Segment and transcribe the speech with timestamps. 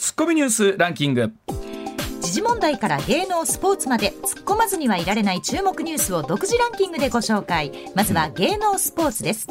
[0.00, 1.30] ツッコミニュースランキング。
[2.22, 7.70] 時事問題から芸能スポーツまで突っ込まずにはいられない注目ニュースを独自ランキングでご紹介。
[7.94, 9.46] まずは芸能スポーツです。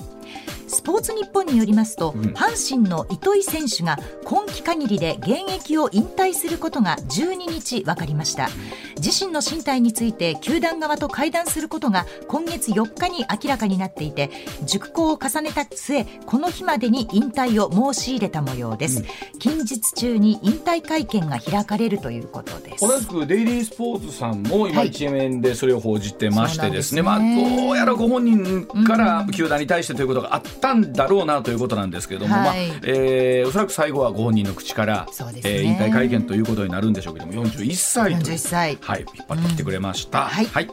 [0.70, 8.49] スポーツニッポンによりますと、うん、阪神の糸井選手が今季限りで現役を引退することが12日分かりました。
[8.97, 14.29] 自身の進退について球団側と会談することが今月4日に明らかになっていて
[14.63, 22.88] 熟考を重ねた末この日までに引退を申し入れた模様です、うん、近日中に引退会見が開かれるということです。
[22.88, 27.01] 同じくデイリースポーツさんも今一面でそれを報じてましてですね。
[27.01, 27.45] はい、すね。
[27.45, 35.41] まあ、どうやらご本人から球団に対してということがあったんだろうなということなんですけれども、はい、まあえー、おそらく最後はご本人の口から、ね。
[35.44, 40.22] えー、引退会見ということになるんでしょうけども41歳と41歳、はい、引っ張ってきてくれました。
[40.22, 40.70] うん、はい、はい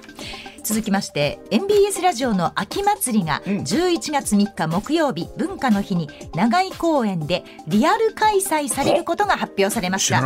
[0.66, 10.20] 続きまして MBS ラジオの秋祭りが11月3日木曜日、文化の日に長井公園でリアル開催されることが発表されました。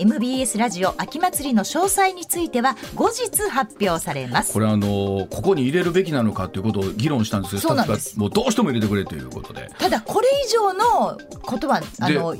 [0.00, 4.52] MBS ラジオ秋祭りの詳細については後日発表されます。
[4.52, 9.70] これあのここに入れるべきなのかということを議論したんですけどスタッフがもうどうしても入れてくれということで。
[9.78, 12.34] ただこれ以上のことはあの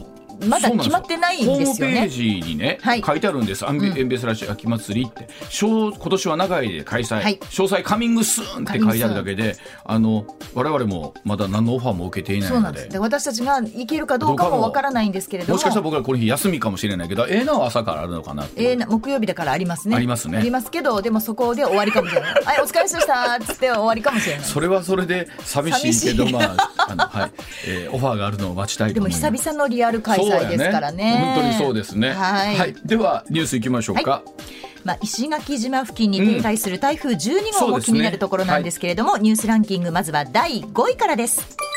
[0.47, 2.01] まだ決まってないんですよね。
[2.01, 3.67] ホームページにね、はい、書いてあるんです。
[3.67, 5.29] アンビ、エンベスラシ秋祭りって、
[5.61, 18.47] 今年は長いで開催、はい、詳細カミングスーンって書いてあるだけで、あの我々もまだ何のオファーも受けていないので、で私たちが行けるかどうかもわからないんですけれども、もしかしたら僕はこの日休みかもしれないけど、ええー、な朝からあるのかな。
[18.57, 19.97] ええー、な木曜日だからありますね。
[19.97, 20.39] ありますね。
[20.39, 22.35] ありますけど、でもそこで終わりかもしれない。
[22.45, 24.45] はい、お疲れ様でしたっつって終わりかもしれない。
[24.45, 27.33] それはそれで寂しいけど、まああのはい、
[27.67, 31.35] えー、オファーがあるのを待ちたいでも久々のリアル開催ですからね。
[31.35, 32.13] 本当にそうですね。
[32.13, 34.11] はい、はい、ではニュースいきましょうか。
[34.11, 41.68] はいまあ、石垣島付近に停滞する台風12号も気になるところなんですけれども、ねはい、ニュースランキングまずは第5位からです。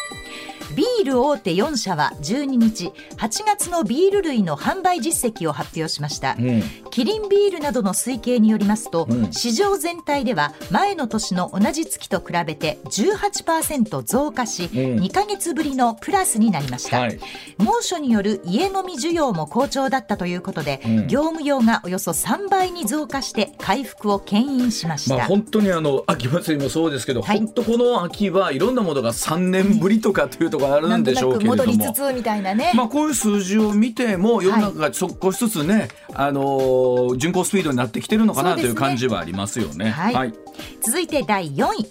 [0.76, 17.20] ビール大手4社は12日8月のビール類の販売実績を発表しました、うん、キリンビールなどの推計によりますと、うん、市場全体では前の年の同じ月と比べて18%増加し、うん、2か月ぶりのプラスになりました、はい、
[17.58, 39.90] 猛暑による家飲み需要も好調だったということで、業務用がおよそ3倍に増加して回復を牽引しました、まあ、本当にあの秋祭りもそうですけど、はい、本当この秋はいろんなものが3年ぶりとかというところあるんでしょうけれども戻りつつみたいなね、まあ、こういう数字を見ても世の中が少しずつね、はい、あの巡航スピードになってきてるのかな、という感じはありますよね。
[39.90, 40.34] はい、はい、
[40.82, 41.88] 続いて第4位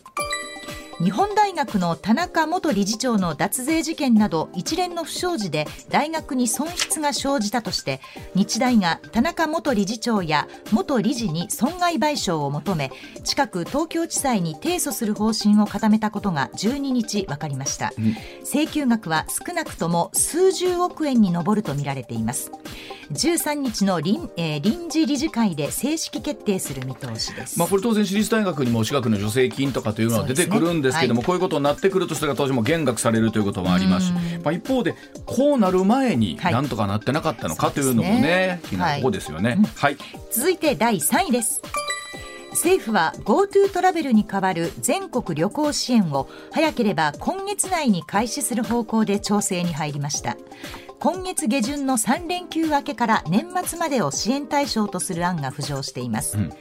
[1.03, 8.00] 日本大学の田中元理事長の脱税事件など一連の不祥事で大学に損失が生じたとして
[8.34, 12.91] 日大が田中元理事長や元理事に損害賠償を求め
[13.25, 22.53] 近く東京地裁に提訴する方針を固めたことが12日分かりました、うん、請求額は少なくとも数十億円に上るとみられています
[23.12, 34.06] 13日の臨,、えー、臨時理事会で正式決定する見通しです、まあ、これ当然私立大学にも私学の助成金とかというのは出てくるんですけども、ねはい、こういうことになってくるとそれが当時も減額されるということもあります。
[34.06, 34.94] し、まあ、一方で
[35.26, 39.97] こうなる前になんとかなってなかったのかというのもね、はい、ここですよね、はい、
[40.31, 41.62] 続いて第3位です。
[42.50, 50.37] 政府は GoTo トラベルに代わる全国旅行支援を早ければ今月内に開始する方向で調整に入りました
[51.00, 56.53] 今月下旬の3連休明けから年末までを支援対象とする案が浮上しています、うん。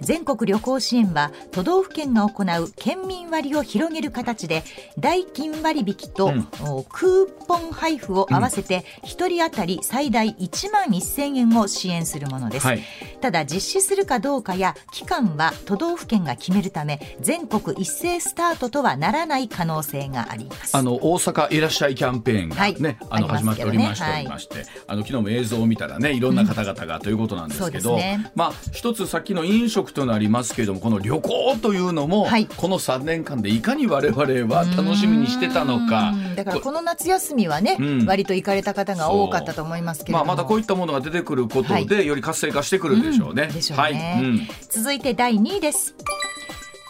[0.00, 4.62] 全国旅行支援は都道府県が行う県民割を広げる形で
[4.98, 6.42] 代金割引と、うん、
[6.88, 12.82] クーポン配布を合わせて1人当たり最大1万1000円を支援するものです、はい、
[13.20, 20.76] ただ実施するかどうかや期間は都道府県が決めるため全国一斉スタートとはならない可能性があります。
[20.76, 27.98] あの大阪いらっしゃいキャンペーンがね、はい、あの始まっておりまして、ね、まして、あの昨日も映像を見たらねいろんな方々がということなんですけど、うん。
[27.98, 34.20] ね、まあ一つさっきの飲食となりますけれどもこの旅行というのも、はい、この3年間でいかに我々
[34.54, 36.14] は楽しみにしてたのか。
[36.36, 43.44] だからこの夏休みはね、うん、割と行かれた方が多かったと思いますけどまあ、またこういったものが出てくることで、はい、より活性化してくるでしょうね。
[43.44, 43.92] うん、でしょうね、はい。
[43.92, 45.94] うん、続いて第2位です。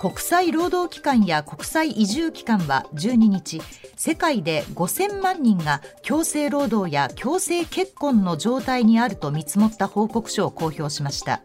[0.01, 3.61] 国際労働機関や国際移住機関は12日
[3.97, 11.43] 世界で5000万人が強制労働や強制結婚の状態にあると見積もった報告書を公表しました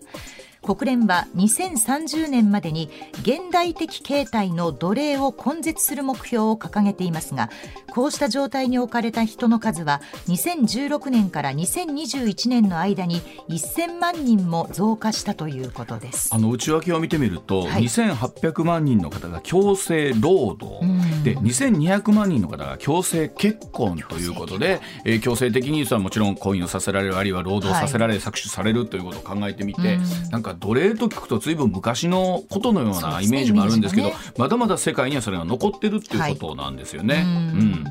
[0.65, 2.89] 国連は2030年までに
[3.21, 7.51] 現代的形態の奴隷を根絶する目標を掲げていますが
[7.91, 16.33] こうした状態に置かれた人の数は2016年から2021年の間に1000万人も増加したということです。
[16.33, 20.85] あの内訳を見てみると、はい、2800万人の方が強制労働、
[21.23, 30.03] で2200万人の方が強制結婚ということで、えー、強制的にはもちろん婚姻をさせられるあるいは労働させられ、はい、搾取されるということを考えてみて、ん。
[30.31, 37.15] なんか奴隷と聞くと随分昔のことのようなイメージもあるんですけど、ね、まだまだ世界にはそれが残ってるっていうことなんですよね。
[37.15, 37.85] はい、うん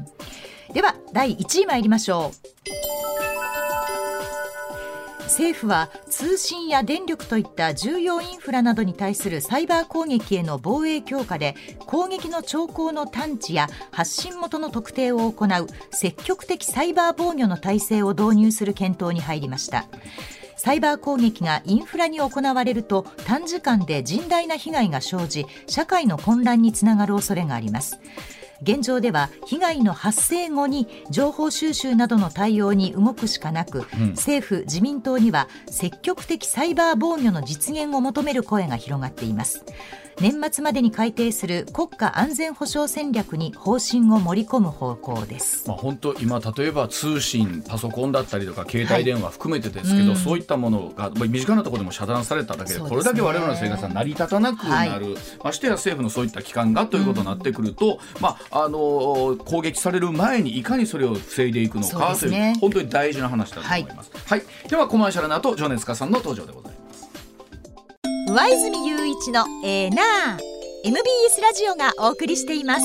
[0.75, 2.75] では第1位参りましょう。
[5.35, 11.57] 政府は通信や電力といった重要インフラなどに対するサイバー攻撃への防衛強化で
[11.87, 19.87] 攻撃の兆候の探知や発信元の特定を行う積極的サイバー防御の体制を導入する検討に入りました
[20.65, 28.01] サイバー攻撃がインフラに行われると短時間で甚大な被害が生じ社会の混乱につながる恐れがあります。
[28.63, 39.67] 現状では被害の発生後に情報収集などの対応に動くしかなく、うん、政府自民党には積極的サイバー防御の実現を求める声が広がっています
[40.21, 64.11] 年末までに改定する国家安全保障戦略に方針を盛り込む方向です、まあ、本当今例えば通信パソコンだったりとか携帯電話含めてですけど、はい、そういったものが身近なところでも遮断されただけで、これだけ我々の生活が成り立たなくなる、はい、ましてや政府のそういった機関がということになってくると、まあ、あの攻撃される前にいかにそれを防いでいくのかという、ね、本当に大事な話だと思います。
[64.27, 66.84] はい、はい、ではコマーシャルの後情熱家さんの登場でございます。
[68.35, 70.39] 上泉雄一のエーナー
[70.83, 72.85] MBS ラジオがお送りしています。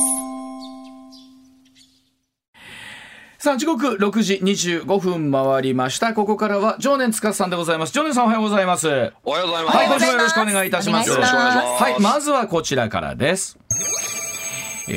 [3.40, 6.14] さあ時刻6時25分回りました。
[6.14, 7.94] ここからは常年司さんでございます。
[7.94, 9.12] 常年さんおはようございます。
[9.24, 9.78] おはようございます。
[9.78, 11.10] はい今週もよろしくお願いいたします。
[11.10, 11.84] よろしくお願いします。
[11.84, 13.58] はいまずはこちらからです。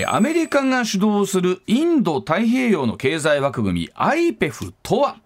[0.07, 5.17] アメリカが主導するインド太平洋の経済枠組み IPEF とは？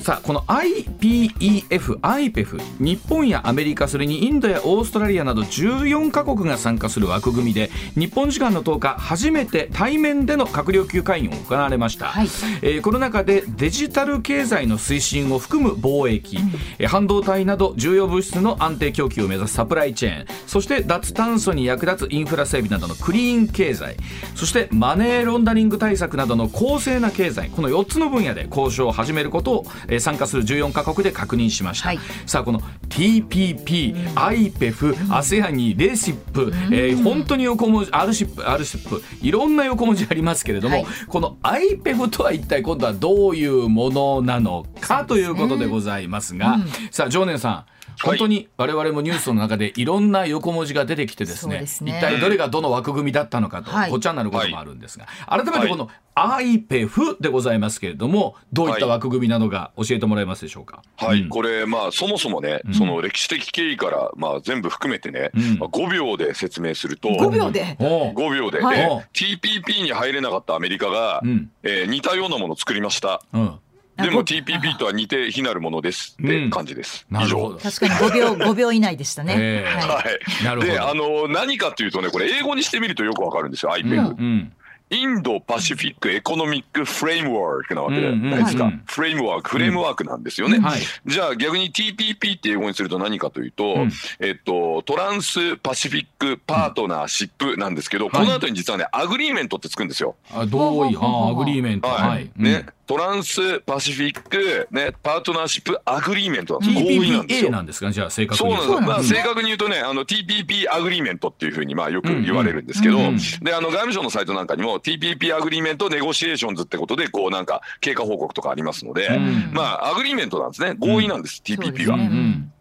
[0.00, 12.26] さあこの IPEF、IPEF 日本やアメリカそれにインドやオーストラリアなど14カ国が参加する枠組みで日本時間の10日初めて対面での閣僚級会議が行われました、はい、
[12.62, 23.96] えー、この中でデジタル経済の推進を含む貿易、うん、半導体など重要物質の安定供給を目指すサプライチェーンそして脱炭素に役立つインフラ整備などのクリーン経済
[24.34, 47.64] そしてマネーロンダリング対策などの公正な経済この4つの分野で交渉を始めることをえ参加する14カ国で確認しました、はい、さあこの TPP、IPEF、ASEAN にレシップ、えー、本当に横文字 R シップ R シップいろんな横文字ありますけれども、はい、この IPEF とは一体今度はどういうものなのかということでございますが、うん、さあ常念さん
[48.02, 51.92] 本当に我々もニュースの中でいろんな横文字が出てきてですね、すね。
[51.92, 60.82] 一体どれがどの枠組みだったのかと、ごっちゃになることもあるんですが、改めてこの IPEF でございますけれども、どういった枠組みなのか教えてもらえますでしょうか？
[60.96, 73.22] はい、うん、これ、まあ、そもそもね、その歴史的経緯から、まあ、全部含めてね、うん、まあ、5秒で説明すると、5秒で ?5 秒で、はい、TPP に入れなかったアメリカが、うん、えー、似たようなものを作りました。
[73.32, 73.58] うん
[74.02, 77.06] でも TPP とは似て非なるものですって感じです。
[77.10, 77.58] うん、以上。
[77.62, 79.34] 確かに5秒、5秒以内でしたね。
[79.38, 80.44] えー、はい。
[80.44, 80.72] なるほど。
[80.72, 84.16] で、あの、何かというとね、これ英語にしてみるとよくわかるんですよ、IPEF。
[84.18, 84.52] うん、
[84.90, 88.72] Indo-Pacific Economic Framework なわけじゃないですか？
[88.86, 90.58] フレームワーク、フレームワークなんですよね。
[91.06, 93.86] じゃあ逆に TPP って英語にすると何かというと、
[94.18, 100.16] えっと、 Trans-Pacific Partnership なんですけど、この後に実はね、 agreement ってつくんですよ。
[100.32, 101.86] あ同意、 agreement。
[101.86, 102.28] はい。
[102.36, 102.66] ね。
[102.90, 107.50] Trans-Pacific、ね、 Partnership Agreement なんです合意なんですよ。
[107.52, 108.56] なんですかじゃあ正確に。
[108.56, 108.88] そうなんです。
[108.88, 112.96] まあ正確に言うとね、あの TPP アグリーメントっていうふうにまあよく言われるんですけど、
[113.42, 119.20] で、あの外務省のサイトなんかにも TPP agreement negotiations ってことで、こうなんか経過報告とかありますので、
[119.52, 120.74] まあ agreement なんですね。
[120.76, 121.96] 合意なんです、TPP は。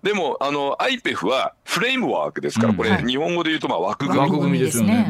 [0.03, 4.19] でも、あの、IPEF は framework ですから、これ、日本語で言うと、まあ、枠組み。
[4.21, 5.07] 枠組みですよね。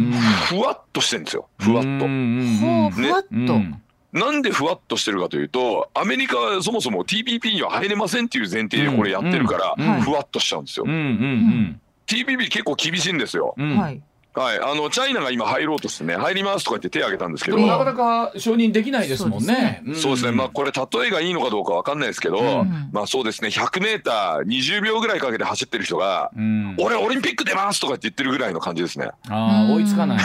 [0.47, 1.47] ふわっとしてるんですよ。
[1.59, 1.89] ふわっと。
[1.89, 3.88] ね、ふわっと。
[4.11, 10.85] なんでふわっとしてるかというと、アメリカはそもそも TPP には入れませんっていう前提でこれやってるから、ふわっとしちゃうんですよ。
[10.85, 13.53] TPP 結構厳しいんですよ。
[13.57, 14.01] はい、
[14.35, 17.57] あのチャイナが今入ろうとしてね入りますとか言って手を挙げたんですけど。
[17.57, 19.83] なかなか承認できないですもんね。
[19.95, 23.49] そうですね、まあこれ例えがいいのかどうかわかんないですけど、うん、まあそうですね。
[23.49, 29.09] 100メーター20秒ぐらいかけて走ってる人が、うん、俺オリンピック出ますとかって言ってるぐらいの感じですね。
[29.29, 30.19] ああ追いつかない。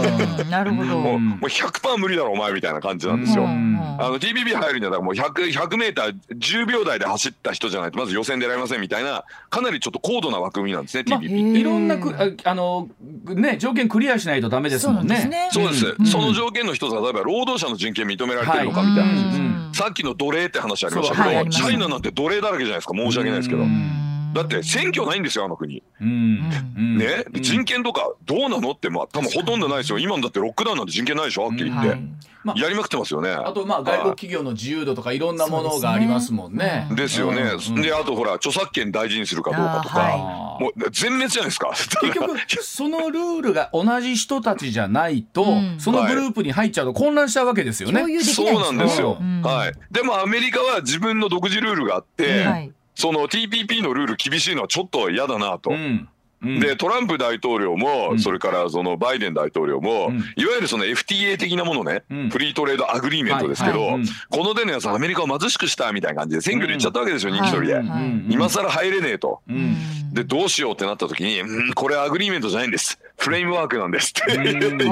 [0.50, 0.98] なるほど。
[0.98, 3.44] もうもう100%無理だろお前みたいな感じなんですよ。
[3.44, 11.20] あの TPP 入るにはもう100 100メーター10秒台で走った人じゃないとまず予選出られませんみたいなかなりちょっと高度な枠組みなんですね、TPP っ
[11.52, 11.60] て。
[11.60, 12.14] いろんなく
[12.44, 12.88] あの
[13.28, 15.50] ね条件クリアしないとダメですもんね。
[15.52, 15.96] そうです。
[16.10, 19.72] その条件の一つは例えば労働者の人権認められてるのかみたいな。
[19.72, 22.94] さっきの奴隷って話ありましたけど、チャイナなんて奴隷だらけじゃないですか。
[22.94, 23.64] 申し訳ないですけど。
[24.34, 26.38] だって選挙ないんですよあの国、うん、
[26.98, 31.92] ね、うん、人権とかどうなのってまあ多分ほとんどないですよ今だってロックダウンなんて人権ないでしょはっきり言って、うん。
[31.92, 32.00] はい。
[32.42, 33.30] まあ、やりまくってますよね。
[33.30, 36.88] あとまあ外国企業の自由度とかいろんなものがありますもんね。
[36.92, 37.42] ですよね、
[37.82, 41.68] であとほら著作権大事にするかどうかとか、はい、もう全滅じゃないですか。
[42.00, 45.46] 結局 そのルールが同じ人たちじゃないと、
[45.78, 49.72] そのグループに入っちゃうと混乱しちゃうわけですよね、そうなんですよ、はい。
[49.90, 55.70] でもアメリカは自分の独自ルールがあって、はいその TPP のルール厳しいのはちょっと嫌だなと。
[55.70, 56.08] うん。
[56.42, 63.98] でトランプ大統領も、それからそのバイデン大統領も、いわゆるその FTA 的なものね、フリートレードアグリーメントですけど、
[64.30, 67.82] この手のやつアメリカを貧しくしたみたいな感じで選挙で言っちゃったわけですよ、人気取りで、
[68.30, 69.42] 今更入れねえと、
[70.12, 74.42] でどうしようってなった時に、うん、これ agreement じゃないんです framework なんですって。
[74.42, 74.84] 言ってんで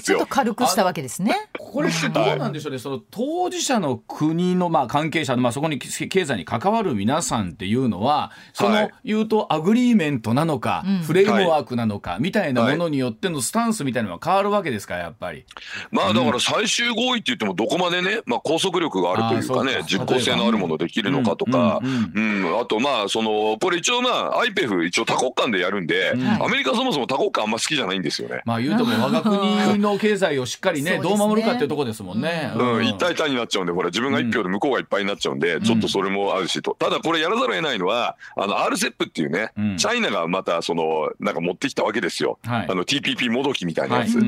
[0.00, 0.18] すよ。
[0.18, 1.50] ちょっと軽くしたわけですね。
[1.58, 15.44] これってどうなんでしょうね、その当事者の国のまあ関係者のまあそこに経済に関わる皆さんっていうのは、その言うと agreement なのか、はい、 framework なのかみたいなものによってのスタンスみたいなのは変わるわけですかやっぱり。
[15.90, 28.42] まあだから最終合意って言ってもどこまでね、まあ拘束力があるというかね、実効性のあるものできるのかとか、うん、あとまあそのこれ一応まあ IPEF 一応多国間でやるんで、アメリカそもそも多国間あんま好きじゃないんですよね。
[28.44, 32.52] まあ言うとも我が国の経済をしっかりね どう守るかっていうところですもんね。
[32.56, 36.76] うん、一体単になっちゃうんで、ほら自分が一票で向こうがいっぱいになっちゃうんで、ちょっとそれもあるしと。
[36.78, 42.38] ただこれやらざるを得ないのは、あの RCEP っていうね、チャイナがまたそのなんか持ってきたわけですよ。
[42.44, 44.18] あの TPP もどきみたいなやつ。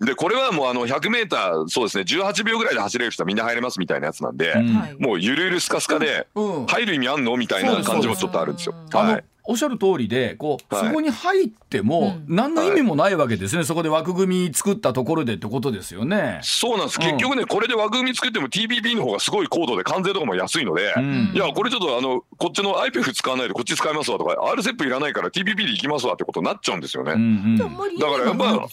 [0.00, 4.54] でこれはもうあの100メーターそうですね18秒ぐらいで走れる人はみんな入れますみたいなやつなんで、
[4.98, 8.74] もうゆるゆるスカスカで入る意味あんのみたいな感じもちょっとあるんですよ。
[8.92, 9.24] はい。
[9.46, 16.40] おっしゃる通りでこう、はい、そこに入っても何の意味もないわけですね、はい、そこで枠組み作ったところでってことですよね。
[16.42, 27.12] そうなんです、うん、結局ねこれで枠組み作っても TPP の方がすごい高度で関税とかも安いので、うん、いやこれちょっとあのこっちの IPF 使わないでこっち使いますわとか RCEP いらないから TPP で行きますわってことになっちゃうんですよね。
[27.12, 28.68] うんうん、だからやっぱ、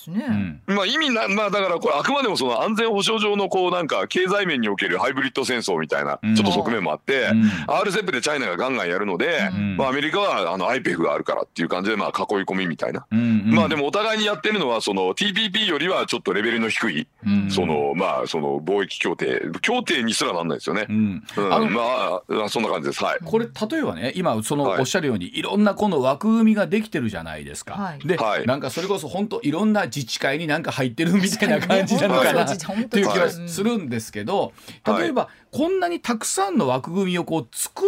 [0.68, 21.24] まあ意味なまあだからこれあくまでもその安全保障上のこうなんか経済面におけるハイブリッド戦争みたいなちょっと側面もあって、うん、RCEP でチャイナがガンガンやるので、まあアメリカはあの IPF があるからっていう感じでまあ囲い込みみたいな、うんうん、まあでもお互いにやってるのはその TPP よりはちょっとレベルの低い、うん、そのまあその貿易協定協定にすらなんないですよね、うん。
[21.38, 23.03] うん、あまあそんな感じです。
[23.03, 23.20] はい。
[23.24, 34.53] これ例えばね今そのおっしゃるように、はい、いろんなこの枠組みができてるじゃないですか、はい、で、はい、なんかそれこそ本当いろんな自治会になんか入ってるみたいな感じなのかなっていう気はするんですけど
[34.86, 37.84] 例えば、こんなにたくさんの枠組みをこう作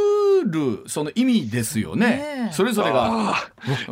[0.45, 2.45] るその意味ですよね。
[2.45, 3.35] ねそれぞれが。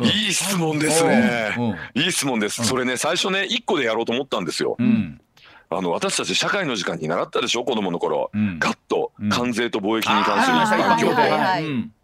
[0.02, 1.54] いい質問ですね。
[1.94, 2.64] いい質問です。
[2.64, 4.76] それね最初ね一個でやろうと思ったんですよ。
[4.78, 5.20] うん。
[5.70, 11.94] あの私たち社会の時間に習ったでしょ子供の頃、うん、ガット、関税と貿易に関する環境で。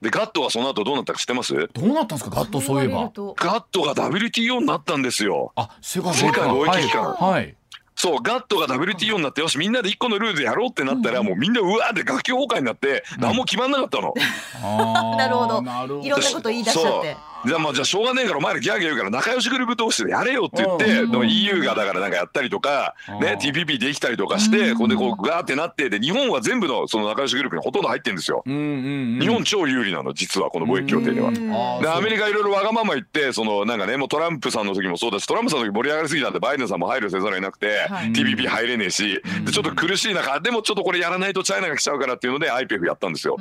[0.00, 1.54] でガットがその後どうなったか知ってます？
[1.72, 3.10] どうなったんですかガットそういえば。
[3.36, 5.52] ガットが WTO になったんですよ。
[5.56, 7.14] あ世界貿易機関。
[7.14, 7.56] はい、
[8.00, 14.14] そうガットが WTO になってよしみんなで一個のルールでやろうってなったら、もうみんなうわーって学級崩壊になって何も決まんなかったの。
[15.18, 16.00] なるほど。
[16.00, 17.16] いろんなこと言い出しちゃって。
[17.46, 28.42] じゃあまあじゃあしょうがねえからお前らギャーギャー言うから仲良しグループ同士でやれよって言って、の EU がだからなんかやったりとか、ね、TPP できたりとかして、ここでこうガーってなってで日本は全部のその仲良しグループにほとんど入ってるんですよ。
[28.46, 31.30] 日本超有利なの実はこの貿易協定では。
[31.80, 43.36] でアメリカいろいろわがまま言ってそのなんかねもうトランプさんの時もそうだしトランプさんの時盛り上がりすぎたんでバイデンさんも配慮せざるを得なくて、TPP 入れねえしでちょっと苦しい中でもちょっとこれやらないとチャイナが来ちゃうからっていうので IPEF やったんですよ。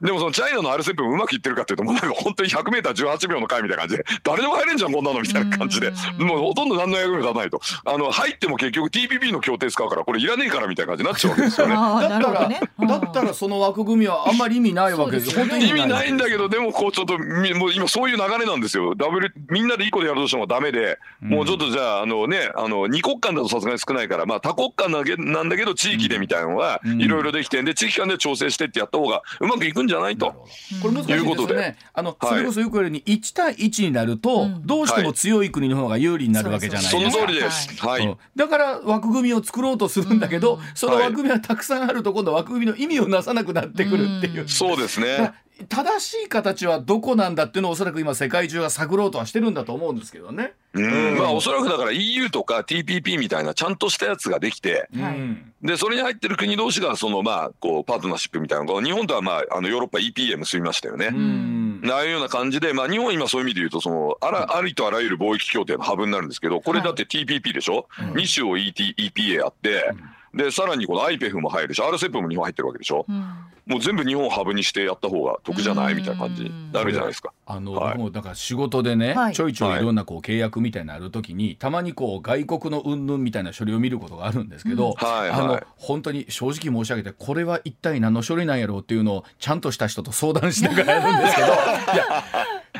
[0.00, 5.92] でもそのチャイナの RCEP もうまくいってるかっていうともうなんか本当に 100m18 秒の回みたいな感じで誰でも入れんじゃんこんなのみたいな感じで。
[6.18, 7.60] もうほとんど何の役に立たないと。
[7.84, 11.74] あの入っても結局 TPP の協定使うからこれいらねえからみたいな感じになっちゃうわけですよね。
[12.08, 18.94] だったら、ね、だったらその枠組みはあんまり意味ないわけですよ、ね、意味ないんだけどでもこうちょっともう今そういう流れなんですよ。
[18.94, 30.46] ダブルみんなで1個でやるとしてもダメで、もうちょっとじゃああのねあの2国間だとさすがに少ないからまあ多国間なんだけど地域でみたいなのはいろいろできてんで地域間で調整してってやった方がうまくいくんじゃないと。
[30.82, 31.76] これ難しいですね。
[31.92, 37.10] あの、それこそよく言われるように1対1になると、どうしても強い国の方が有利になるわけじゃないですか。
[37.10, 37.76] その通りです。
[37.86, 38.16] はい。
[38.36, 44.48] だから枠組みを作ろうとするんだけど、その枠組みはたくさんあると今度枠組みの意味をなさなくなってくるっていう。
[44.48, 45.32] そうですね。
[45.68, 50.54] 正しい形はどこなんだっていうのをおそらく今世界中が探ろうとはしてるんだと思うんですけどね。
[50.72, 61.08] うん、まあおそらくだから EU とか TPP みたいなちゃんとしたやつができて、うん、でそれに入ってる国同士がそのまあこうパートナーシップみたいなの日本とはまああのヨーロッパ EPA 結びましたよね。
[61.12, 69.92] うん、ああいうような感じで、まあ、日本は今そういう意味で言うとそのあらありとあらゆる貿易協定のハブになるんですけどこれだって TPP でしょ、はい、2種を ET EPA あって。
[70.34, 73.16] でさらにこの IPEF も入るし RCEP も日本入ってるわけでしょ、うん、
[73.66, 75.94] もう全部日本をハブにしてやった方が得じゃない？
[75.94, 76.44] みたいな感じ。
[76.44, 77.32] になるじゃないですか。
[77.46, 85.06] あの、はい、僕もだから仕事でね、はい、ちょいちょいいろんなこう契約みたいなのあるときに、たまにこう外国の云々みたいな書類を見ることがあるんですけど、うん。
[85.06, 92.24] はいはい、あの本当に正直申し上げてこれは一体何の書類なんやろうっていうのをちゃんとした人と相談しながらやるんですけど いや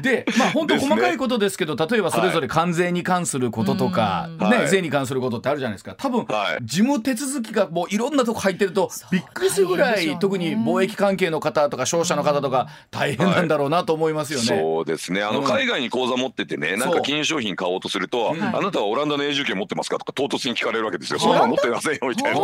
[0.03, 5.95] で、まあ、本当細かいことですけど、ね、例えばそれぞれ関税に関することとか、はい、ね、税に関することってあるじゃないですか。
[5.97, 14.47] 多分、はい、事務手続きがもういろんなとこ入ってると、びっくりするぐらい、ね、特に貿易関係の方とか商社の方とか、大変なんだろうなと思いますよね。
[14.47, 15.23] そうですね。
[15.23, 21.19] あの、海外に口座持っててね、なんか金融商品買おうとすると、あなたはオランダの永住権持ってますかとか唐突に聞かれるわけですよ。
[21.19, 22.41] そんなの持ってませんよみたいな。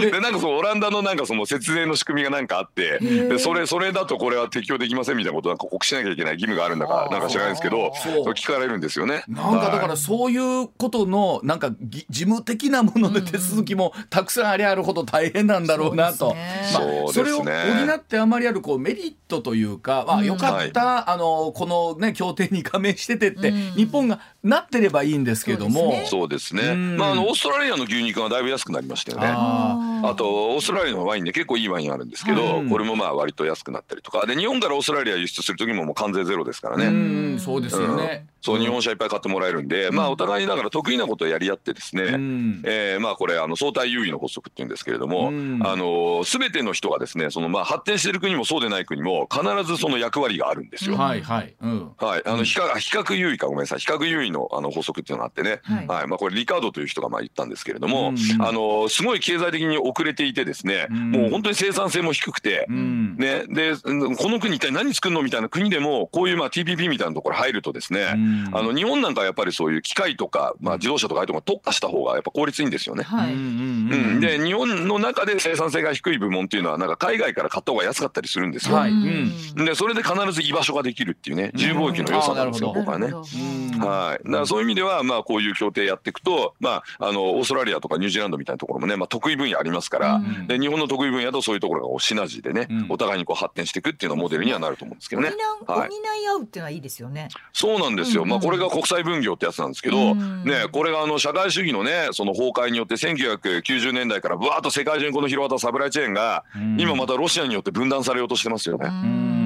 [0.00, 7.92] でなんかそのオランダのなんかその節税の仕組みがなんかあってでそれそれだとこれは適用できませんみたいなことなんか告知しなきゃいけない義務があるんだかなんか知らないですけど
[8.34, 9.24] 聞かれるんですよね。
[9.28, 26.02] なんかだからそういうことのなんか事務的なもので手続きもたくさんありあるほど大変なんだろうなと、まあ、それを補ってあまりあるこうメリットというか、まあ、よかった、あのこの、ね、協定に加盟しててって、日本がなってればいいんですけども。
[26.06, 29.26] そうですね、まあ、あのオーストラリアの牛肉がだいぶ安くなりましたよね。
[29.28, 34.26] あとオーストラリアのワインで結構いいワインあるんですけど、これもまあ割と安くなったりとか。
[34.26, 36.86] で日本からオーストラリア輸出する時ももう関税ゼロですからね。
[36.86, 50.96] うんそうですよね、そう日本車いっぱい買ってもらえるんで、まあお互いだから得意なことをやり合ってですね、うん、えー、まあこれあの相対優位の法則っていうんですけれども、うん、あの全ての人がですねそのまあ発展している国もそうでない国も必ずその役割があるんですよ。
[50.96, 52.22] はいはい、うん、はい。
[52.24, 53.78] あの比較比較優位かごめんなさい。
[53.78, 63.44] 比較優位のあの法則っていうのがあってね、はい、はい、まあこれリカードという人がまあ言ったんですけれども、うん、あのすごい経済的に遅れていてですね、もう本当に生産性も低くて、ね。
[63.48, 68.06] でこの国一体何作るのみたいな国でもこういうまあ TPP みたいなところ入るとですね、
[68.52, 73.04] あの日本なんかやっぱりそういう機械とか、まあ、自動車とかああいうところ特化した方がやっぱ効率いいんですよね。
[73.04, 78.76] はい、うん、で日本の中で生産性が低い部門っていうのはなんか海外から買った方が安かったりするんですよ。
[78.76, 83.08] はい、うん、でそれで必ず居場所ができるっていうね自由貿易の良さなんですよ、僕はね。
[83.08, 95.32] はい、だからそういう意味では、まあ、こういう協定やっていくと、まあ、あのオーストラリアとかニュージーランドみたいなところもね、まあ、得意分野ありますから、で日本の得意分野とそういうところがシナジーでね、お互いにこう発展していくっていうのモデルにはなると思うんですけどね。
[95.82, 97.28] 補い合うっていうのはいいですよね。
[97.52, 98.24] そうなんですよ。
[98.24, 106.44] まあこれが国際分業ってやつなんですけど、ねこれがあの社会主義のねその崩壊によって1990年代からぶわっと世界中にこの広がったサプライチェーンが
[106.76, 109.37] 今またロシアによって分断されようとしてますよね。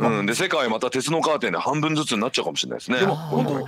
[0.00, 2.98] うん、で世界また鉄のカーテンで半分ずつになっちゃうかもしれないですね。
[2.98, 3.16] でも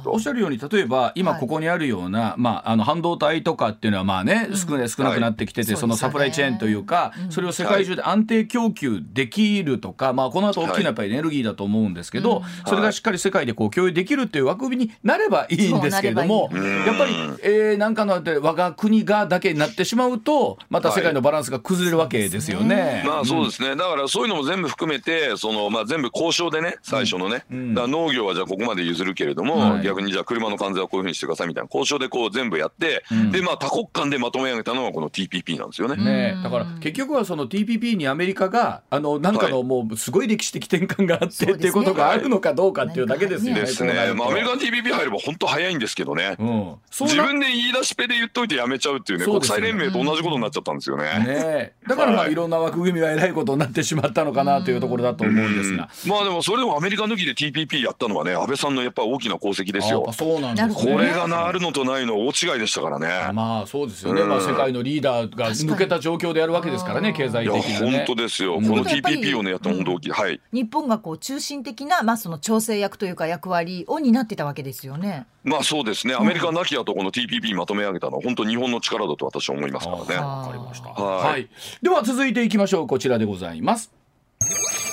[0.06, 23.02] おっしゃるように例えば今ここにあるような、はい、まあ、あの半導体とかっていうのはまあね、少な少なくなってきてて、はい、そのサプライチェーンというか、それを世界中で安定供給できるとか、まあ、この後大きなやっぱりエネルギーだと思うんですけど、それがしっかり世界でこう共有できるっていう枠組みになればいいんですけれどもやっぱり、えー、なんかのあって我が国がだけになってしまうとまた世界のバランスが崩れるわけですよね。
[23.06, 36.02] まあそうですね、だからそういうのも全部含めてその、まあ、全部交渉でね最初のね、うん、だから農業はじゃあここまで譲るけれども、はい、逆にじゃあ車の関税はこういうふうにしてくださいみたいな交渉でこう全部やって、うん、でまあ多国間でまとめ上げたのがこの TPP なんですよね。
[36.02, 43.60] ねだから結局はその TPP にアメリカがあのなんかのもうすごい歴史的転換があって、はい、っていうことがあるのかどうかっていうだけですよね。
[43.60, 43.92] ですね。
[44.16, 46.36] まあアメリカの TPP 入れば本当早いんですけどね。
[46.38, 51.04] うん、自分で言い出しっぺで言っといてやめちゃうっていうね、国際連盟と同じことになっちゃったんですよね。
[51.04, 52.38] ねだからまあい。
[52.38, 55.88] ろんな枠組みがえらいことになってしまったのかなというところだと思うんですが。
[56.08, 60.10] まあでもそれでもアメリカ抜きで TPP やったのはね安倍さんのやっぱ大きな功績ですよ。
[60.12, 63.32] そうなんです、ね、これがなるのとないの大違いでしたからね。
[63.32, 64.24] まあそうですよね。
[64.24, 68.54] まあ世界のリーダーが抜けた状況でやるわけですからね経済的に、ね、本当ですよ。
[68.54, 70.10] この TPP をねやった本当大きい。
[70.10, 70.40] はい。
[70.52, 75.26] 日本がこう中心的なまあその調整役というか役割を担ってたわけですよね。
[75.44, 76.14] まあそうですね。
[76.14, 80.16] アメリカなきやとこの TPP まとめ上げたのは本当日本の力だと私は思いますからね。
[80.16, 80.88] わかりました。
[80.88, 81.48] はい。
[81.82, 82.86] では続いていきましょう。
[82.86, 83.92] こちらでございます。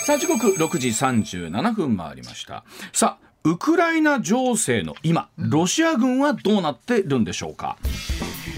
[0.05, 2.63] さあ時刻6時37分回りました。
[2.93, 7.77] さあウクライナ情勢の今ロシア軍はどうなってるんでしょうか？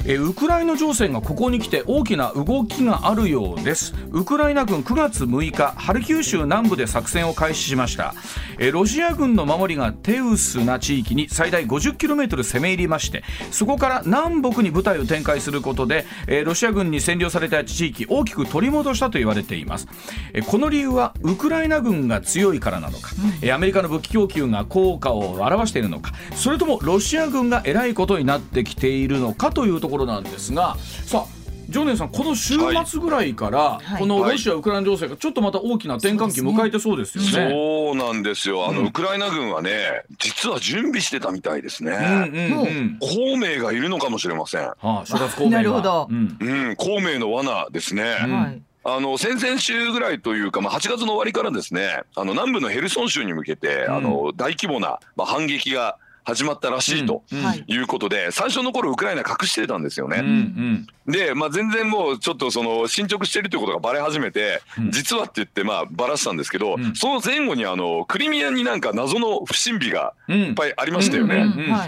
[0.09, 3.93] えウクライナ情勢がここに来て大きな動きがあるようです。
[4.11, 8.15] ウクライナ軍9月6日ハルキウ州南部で作戦を開始しました。
[8.57, 19.87] えロシア軍の守りが手薄な地域に最大 50km 攻め入りましてそこから南北に部隊を展開することでえロシア軍に占領された地域大きく取り戻したと言われています。
[20.33, 31.37] えこの理由はウクライナ軍が強いからなのか、えアメリカの武器供給が効果を表しているのかそれともロシア軍が偉いことになってきているのかというところなんですがさあ
[31.69, 32.55] 常念さん、この週
[32.85, 37.29] 末ぐらいから、このロシア・ウクライナ情勢がちょっとまた大きな転換期迎えてそうですよね。
[37.51, 38.67] そうなんですよ。
[38.67, 42.97] あの、ウクライナ軍はね、実は準備してたみたいですね。
[43.01, 44.61] 孔明がいるのかもしれません。
[44.61, 46.07] はあ、諸葛孔明なるほど。
[46.09, 48.03] うん、孔明の罠ですね。
[48.03, 57.23] はいあの先々週ぐらいというか、まあ、8月の終わりからですねあの南部のヘルソン州に向けて、あの大規模な、まあ、反撃が始まったらしいと
[57.67, 60.85] いうことで、最初の頃ウクライナ隠してたんですよね。
[61.07, 71.45] で、まあ、全然もうちょっとその進捗してるということがばれ始めて、実はって言ってまあばらしたんですけど、その前後にあのクリミアになんか謎の不審火がいっぱいありましたよね。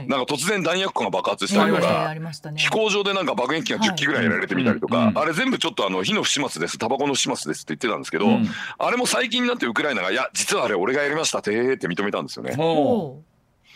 [0.08, 2.16] なんか突然弾薬庫が爆発したりとか、
[2.56, 8.26] 飛行場でなんか爆撃機が10機ぐらいやられてみたりとか、あれ全部ちょっとあの火の不始末です、タバコの不始末ですって言ってたんですけど、
[8.78, 12.56] あれも最近になってウクライナが、いや、実はあれ俺がやりましたってって認めたんですよね。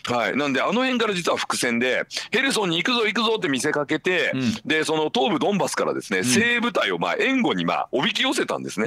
[0.06, 8.86] はい、なんであの辺から実は伏線でヘルソンに行くぞ行くぞって見せかけて、うん、でその東部ドンバスからですね、うん、西部隊をまあ援護にまあおびき寄せたんですね、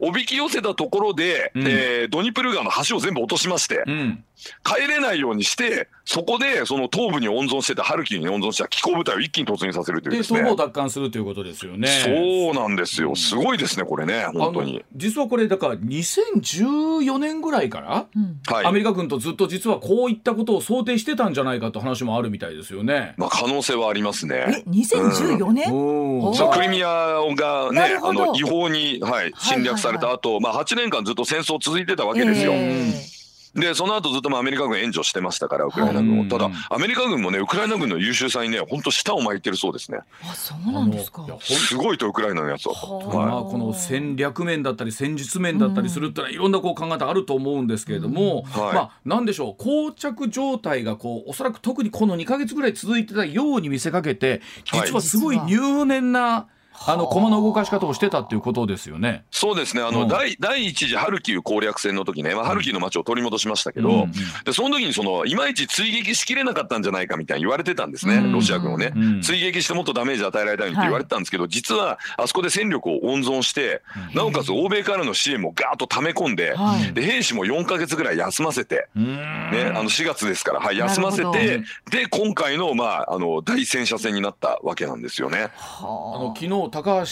[0.00, 4.24] うんうん、おびき寄せたところで、うん、えー、ドニプル川の橋を全部落としまして、うん、
[4.64, 10.42] 帰れないようにしてそこでその東部に温存してたハルキウに温存した機構部隊を一気に突入させるというですね。
[10.42, 11.88] で奪還するということですよね。
[11.88, 13.16] そうなんですよ。
[13.16, 14.84] すごいですねこれね本当に。
[14.94, 18.06] 実はこれだから2014年ぐらいから、
[18.54, 23.14] はい、アメリカ軍とずっと実はこういったことを想定してたんじゃないかと話もあるみたいですよね。
[23.16, 24.62] まあ可能性はありますね。
[24.66, 25.72] え、2014年？
[25.72, 32.52] うん、クリミアがね、あの違法にはい侵略された後、まあ8年間ずっと戦争続いてたわけですよ。
[32.54, 33.15] えー
[33.56, 39.98] でその後ずっともアメリカ軍援助してましたからウクライナ軍を、ただアメリカ軍もねウクライナ軍の優秀さにね本当舌を巻いてるそうですね。
[40.22, 41.26] あそうなんですか。
[41.40, 48.62] すごいとウクライナのやつは、はい、まあ、この戦略面だったり戦術面だったりするってのはいろんなこう考え方あると思うんですけれども、うん。
[48.62, 49.62] はい、まあなんでしょう。
[49.62, 56.48] 膠着状態がこうおそらく特にこの2か月ぐらい続いてたように見せかけて実はすごい入念な、
[56.86, 59.24] あの駒の動かし方をしてたっていうことですよね。
[59.30, 59.82] そうですね。
[59.82, 64.12] あの、うん、第第一次ハルキウ攻略戦の時ね、まあ、ハルキウの街を取り戻しましたけど、うん、
[64.44, 68.20] でその時にそのいまいち追撃しきれなかったんじゃないかみたいに言われてたんですね。
[68.32, 73.82] ロシア軍をね、追撃してもっとダメージ与えられたいって言われてたんですけど、はい、実はあそこで戦力を温存して、
[74.14, 85.50] なおかつ欧米からの支援もガーッと溜め込んで、はい、で兵士も4か月ぐらい休ませて、ね、あの4月ですから、はい、休ませて、で今回のまああの大戦車戦になったわけなんですよね。
[85.58, 87.06] あの昨日高橋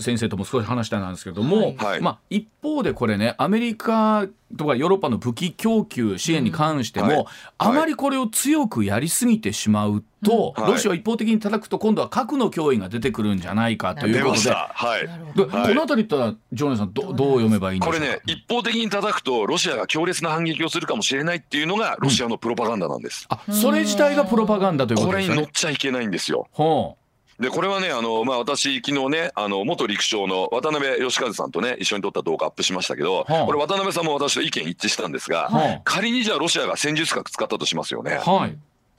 [0.00, 7.26] 先生とも少し話したんですけども、はい、まあ、一方でこれねアメリカとかヨーロッパの武器供給支援に関しても、うんはい、
[7.58, 17.98] あまりこれを強くやりすぎてしまうと、ロシアを一方的に叩くと今度は核の脅威が出てくるんじゃないかということで、はい、この辺りとジョーネさんどどう読めばいいんですか？
[17.98, 23.26] これね一方的に叩くとロシアが強烈な反撃をするかもしれないっていうのがロシアのプロパガンダなんです。
[23.28, 25.34] うん、あそれ自体がプロパガンダということですね。
[25.34, 26.46] これに乗っちゃいけないんですよ。
[26.52, 27.03] ほう
[27.40, 38.20] でこれはねあの、まあ、私昨日ねあの元陸将の渡辺義和さんとね一緒に撮った動画アップしましたけど、はあ、これ渡辺さんも私と意見一致したんですが、はあ、仮にじゃあロシアが戦術核使ったとしますよね。
[38.24, 38.56] はい、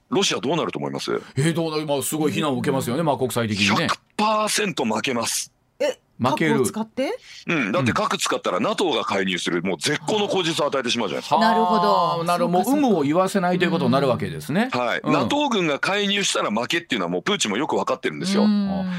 [0.10, 1.14] ロシアどうなると思います？
[1.38, 3.88] えー、どうなる、まあ、すごい非難を受けますよね、まあ、国際的にね。
[4.18, 5.52] 100%負けます。
[6.20, 7.18] え負ける使って？
[7.48, 11.40] うん、だって核使ったら NATO が介入するもう絶好の口実を与えてしまうじゃないですか。
[11.40, 11.76] なるほ
[12.18, 12.24] ど。
[12.24, 14.70] なるもう有無を言わせないということになるわけですね。
[14.72, 18.48] はい、うん、NATO 軍が介入したら負けっていうのはもうプーチンもよく分かってるんですよ。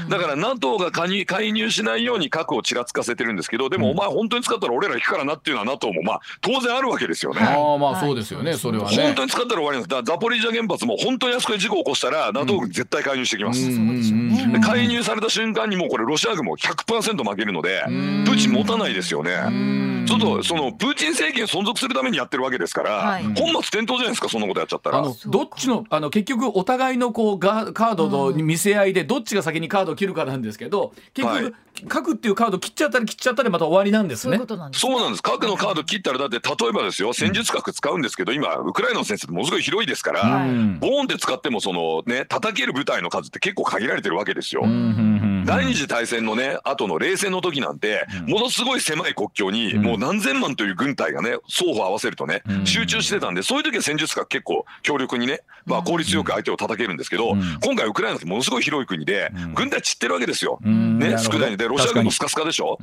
[0.09, 7.41] だから NATO が介入介入しないように核をちらつかせてるんですけどでもお前本当に使ったら俺ら行くからなっていうのは NATO もまあ当然あるわけですよね。
[7.41, 8.97] ああまあそうですよね、それはね。
[8.97, 10.03] 本当に使ったら終わりなんです。
[10.03, 13.67] だザポリージャ原発も本当にあそこで事故を起こしたら NATO 軍絶対介入してきます。
[14.51, 17.83] で介入された瞬間にもうこれロシア軍も100%負けるので。
[18.27, 19.31] プーチン持たないですよね。
[20.07, 24.99] ちょっとそのプーチン政権存続するためにやってるわけですから、はい、本末転倒じゃないですかそんなことやっちゃったら。
[24.99, 31.53] あのどっちのあの結局お互いのこうガカードの見せ合いでどっちが先にカードを切るかなんですけど結局、はい、
[31.87, 34.37] 核っていうカード切っちゃったり切っちゃったりまた終わりなんですね。
[34.37, 34.57] そう
[34.99, 40.21] なんです核のカード切ったらだって例えばですよ戦術核使うんですけど今ウクライナの戦争ってものすごい広いですから、
[40.79, 44.61] ボーンって使ってもそのね叩ける部隊の数って結構限られてるわけですよ。
[44.63, 60.59] うんうんうん第二次大戦のね後の冷戦の時なんて、ものすごい狭い国境にもう何千万という軍隊がね双方合わせるとね、集中してたんでそういう時は戦術核結構強力にね、まあ、効率よく相手を叩けるんですけど、今回ウクライナってものすごい広い国で、軍隊散ってるわけですよ。
[60.61, 62.79] ね少ないでロシア軍もスカスカでしょ？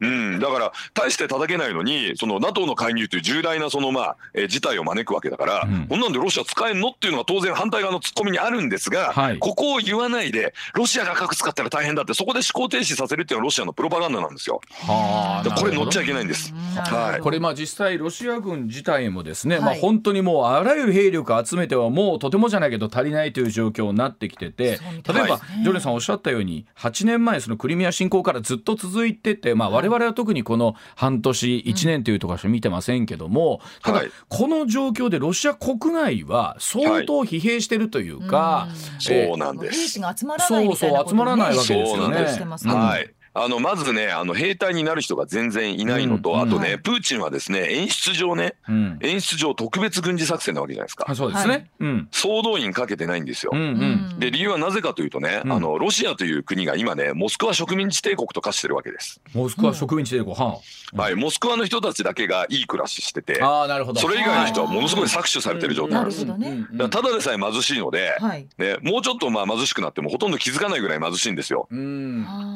[0.00, 14.60] うん、だから大して叩けないのにその NATO の介入という重大なそのまあ、えー、事態を招くわけだから、こんなんでロシア使えんのっていうのが当然反対側のツッコミにあるんですが、はい、ここを言わないでロシアが核使ったら大変だってそこで思考停止させるっていうのはロシアのプロパガンダなんですよ。
[14.70, 16.52] はあ、これ乗っちゃいけないんです。
[16.76, 40.00] はい、これまあ実際ロシア軍自体もですね、はい、まあ本当にもうあらゆる兵力集めてはもうとてもじゃないけど足りないという状況になってきてて、例えば、ジョレさんおっしゃったように8年前そのクリミア侵攻からずっと続いてて、まあ我々は特にこの半年1年というところしか見てませんけども、ただこの状況でロシア国内は相当疲弊してるというか、そうなんです。
[40.48, 42.16] そうそう集まらないわけですよね。
[42.16, 43.14] はい。
[43.36, 51.12] あのまずねあの兵隊になる人が全然いないのと、うん、あとね、プーチンはですね演出上ね、うん、演出上特別軍事作戦なわけじゃないですか。
[51.14, 53.50] そうですね、うん、総動員かけてないんですよ。
[53.52, 59.20] うんうん、で理由はなぜかというとね、あのロシアという国が今ねモスクワ植民地帝国と化してるわけです。
[59.34, 60.60] モスクワ植民地帝国、は
[60.96, 61.16] あ、はい。
[61.16, 64.00] モスクワの人たちだけがいい暮らししててあなるほど。
[64.00, 65.94] それ以外の人はものすごい搾取されてる状態。
[65.94, 66.24] なんです。
[66.24, 71.68] ね、ただでさえ貧しいので、はい、ね、もうちょっとまあ貧しくなってもほとんど気づかないぐらい貧しいんですよ。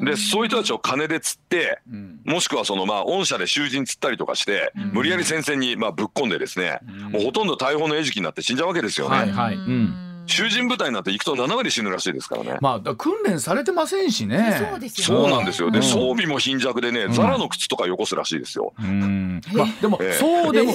[0.05, 9.17] でそういう人たちを金で釣って、うん、もしくはそのまあ御社で囚人釣ったりとかして、うん、無理やり戦線にまあぶっ込んでですね、もうほとんど大砲の餌食になって死んじゃうわけですよね。
[9.17, 9.55] はいはい。
[9.55, 12.59] うん囚人部隊なんて行くと7割死ぬらしいですからね。
[12.61, 14.65] まあ訓練されてませんしね。
[14.71, 15.71] そうですよ、そうなんですよ。
[15.71, 18.73] で、装備も貧弱でね、ザラの靴とかよこすらしいですよ。
[18.79, 19.41] うん。
[19.53, 20.73] まあでも、そうでも、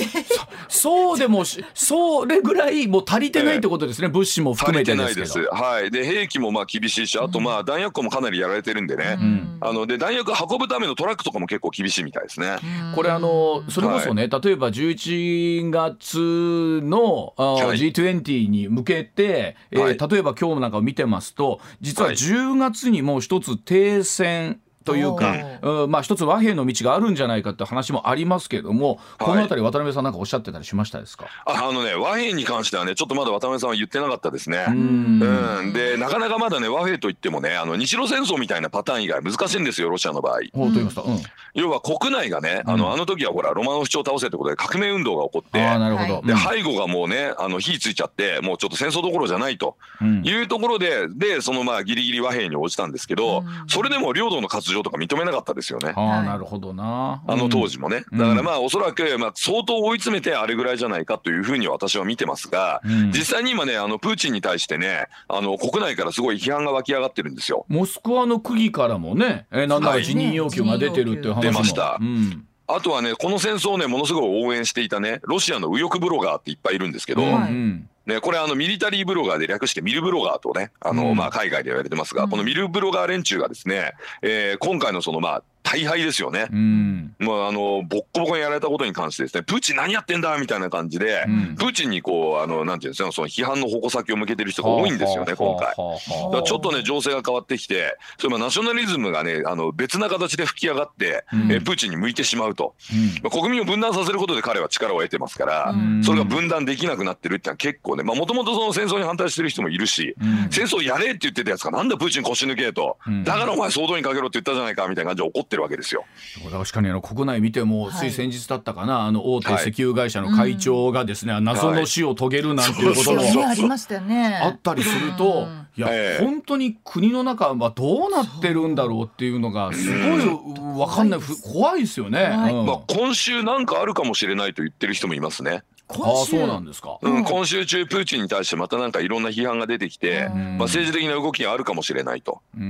[0.68, 4.08] そうでもそれぐらいもう足りてないってことですね。
[4.08, 5.26] 物資も含めてですけど。
[5.26, 5.64] 足りてないです。
[5.64, 5.92] はい。
[5.92, 9.18] で兵器もまあ厳しいし、あとまあ弾薬庫もかなりやられてるんでね。
[9.62, 12.58] あので弾薬運ぶためのトラックとかも結構厳しいみたいですね。
[12.96, 31.28] これあのそれこそね、例えば11月の G20 に向けて、え例えば今日なんかを見てますと実は10月にもう一つ停戦というか、うん、まあ一つ和平の道があるんじゃないかって話もありますけれども、このあたり渡辺さんなんかおっしゃってたりしましたですか？
[31.46, 34.66] あ、あのね和平に関してはねちょっとまだ渡辺さんは言ってなかったですね。
[34.68, 40.40] うん、でなかなかまだね和平といってもねあの日露戦争みたいなパターン以外難しいんですよロシアの場合。
[40.54, 41.22] うん、
[41.54, 46.28] 要は国内がねあの、あの時はほらロマノフ朝を倒せってことで革命運動が起こって、あなるほど。
[46.28, 49.78] で背後がもうねあの火ついちゃってもうちょっと戦争どころじゃないと。
[50.24, 55.94] いうところで、でそのまあギリギリ和平に応じたんですけど、それでも領土の活上とか認めなかったですよね。
[55.96, 57.24] ああなるほどな。
[57.28, 58.04] あの当時もね。
[58.12, 67.66] だからまあおそらくまあ相当追い詰めてあれぐらいじゃないかというふうに私は見てますが、うん、実際に今ねあのプーチンに対してねあの国内からすごい批判が湧き上がってるんですよ。
[67.70, 71.98] モスクワの区議からもね、えー、なんなら辞任要求が出てるっていう話も、出ました。
[72.00, 86.48] うんあとはね、この戦争をね、ものすごい応援していたね、ロシアの右翼ブロガーっていっぱいいるんですけど、うんね、これあのミリタリーブロガーで略してミルブロガーとね、あの、まあ海外で言われてますが、このミルブロガー連中がですね、えー、今回のそのまあ大敗ですよね。
[86.52, 95.74] うん、もうあのボッコボコにやられたことに関してですね、プーチン何やってんだみたいな感じで、うん、プーチンにこうあのなんていうんですか、その批判の矛先を向けてる人が多いんですよね、今回。
[95.74, 102.76] ちょっとね情勢が変わってきて、それナショナリズムがねあの別な形で吹き上がって、うん、えプーチンに向いてしまうと、
[103.24, 110.16] まあ、国民を分断させることで彼は力を得てますから、それが分断できなくなってるってのは結構ね、まあもともとその戦争に反対してる人もいるし、
[110.52, 116.06] 戦争やれって言ってたやつがなんだプーチン腰抜けと、だからお前総動員かけろって言ったじゃないかみたいな感じで怒ってるわけですよ。
[116.52, 124.40] 確かにあの国内見ても、つい先日だったかな、あの大手石油会社の会長がですね、謎の死を遂げるなんていうことも、ありましたよね。
[124.44, 131.20] あったりすると、いや、本当に国の中はどうなってるんだろうっていうのがすごい分かんない、
[131.54, 132.30] 怖いですよね。
[132.66, 135.64] まあ今週なんかあるかもしれないと言ってる人もいますね。
[136.02, 142.62] あそうなんですか、うん、今週中プーチンに対してまたなんかいろんな批判が出てきて、まあ、政治的な動きがあるかもしれないと、えー、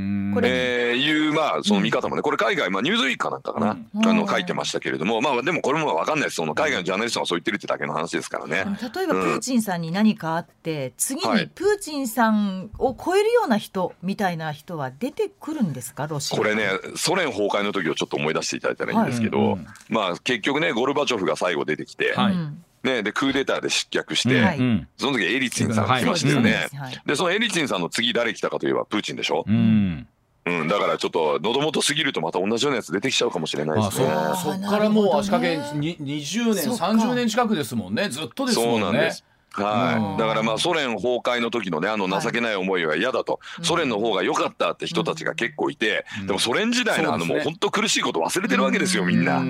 [0.95, 6.37] いうまあその見方もねこれ海外、まあ、ニューズウィークかなんかかな、あの書いてましたけれどもまあでもこれも分かんないです。
[6.37, 8.65] その海外のジャーナリストがそう言ってるってだけの話ですからね。
[8.81, 16.07] 例えばプーチンさんに何かあって、次にプーチンさんを超えるような人みたいな人は出てくるんですか？
[16.07, 16.37] ロシア。
[16.37, 19.59] これねソ連崩壊の時をちょっと思い出していただいたらいいんですけど、
[19.89, 22.35] まあ結局ねゴルバチョフが最後出てきて、はい
[22.83, 30.07] ね、でクーデターで失脚して、はい、その時エリツィンさんが来ましたよね、はい、でそのエリツィンさんの次誰来たかといえばプーチンでしょ、うん。
[30.45, 34.07] うん、だからちょっと喉元すぎるとまた同じようなやつ出てきちゃうかもしれないですね。
[34.43, 38.09] そっからもう足掛け20年30年近くですもんね。
[38.09, 38.79] ずっとですもんね。
[38.81, 39.23] そうなんです
[39.61, 49.41] はい、だからまあソ連崩壊の時のねあの情けない思いは嫌だと、ソ連の方が良かったって人たちが結構いて、でもソ連時代のあのもう本当苦しいこと忘れてるわけですよみんな、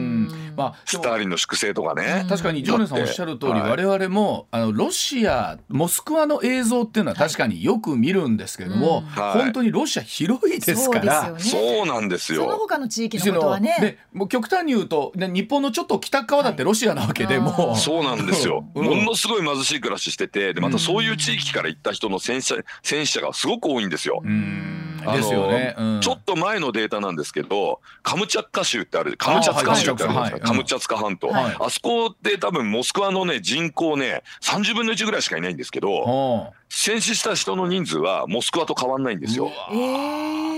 [0.56, 2.26] まあ、スターリンの粛清とかね。
[2.28, 12.44] 確かにジョネさんおっしゃる通り、我々もあのロシアモスクワの映像っていうのは確かによく見るんですけども、本当にロシア広いですから、そうなんですよ。
[12.44, 13.78] その他の地域のことはね。
[13.80, 24.24] でもう極端に言うと日本のちょっと北側だってロシアなわけでも、そうなんですよ、 ものすごい貧しい暮らししててでまたそういう地域から行った人の戦死者戦死者がすごく多いんですよ。
[24.24, 30.32] ですよね、うん、ちょっと前のデータなんですけどカムチャッカ州ってあるカムチャツカ州ってあるじゃない。
[30.32, 39.52] ですか、カムチャツカ半島、はい、あそこで多分モスクワのね人口ね30分の1ぐらいしかいないんですけど戦死した人の人数はモスクワと変わんないんですよ。
[39.72, 40.53] えー、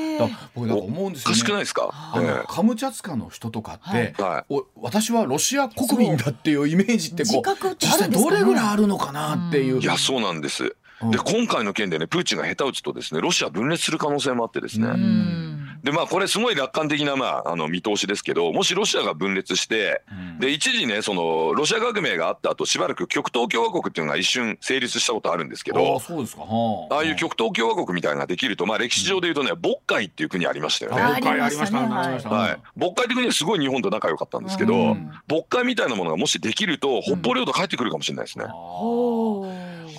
[0.54, 2.20] 僕なんか思うんですよ、ね、おかしくないですか、え。
[2.20, 9.82] ー、カムチャツカの人とかって、はい、お私はロシア国民だっていうイメージってこう実際どれぐらいあるのかなっていう。
[9.82, 10.76] いやそうなんです。
[11.12, 14.88] で今回の件でねプーチンが下手打つとですねロシア分裂する可能性もあってですね。
[15.86, 20.02] でまあこれすごい楽観的な、まあ、あの見通しですけどもしロシアが分裂して、
[20.40, 26.00] で一時ねそのロシア革命があった後しばらく極東共和国っていうのが一瞬成立したことあるんですけど
[26.90, 27.04] ああ。
[27.04, 31.02] いう極東共和国みたいなのができると、まあ、歴史上でいうとね渤海っていう国ありましたよね。
[31.02, 31.88] 渤海ありましたね。
[31.88, 34.74] はい、渤海って国はすごい日本と仲良かったんですけど
[35.28, 38.46] 渤海みたいなものがもしできると北方領土帰ってくるかもしれないですね。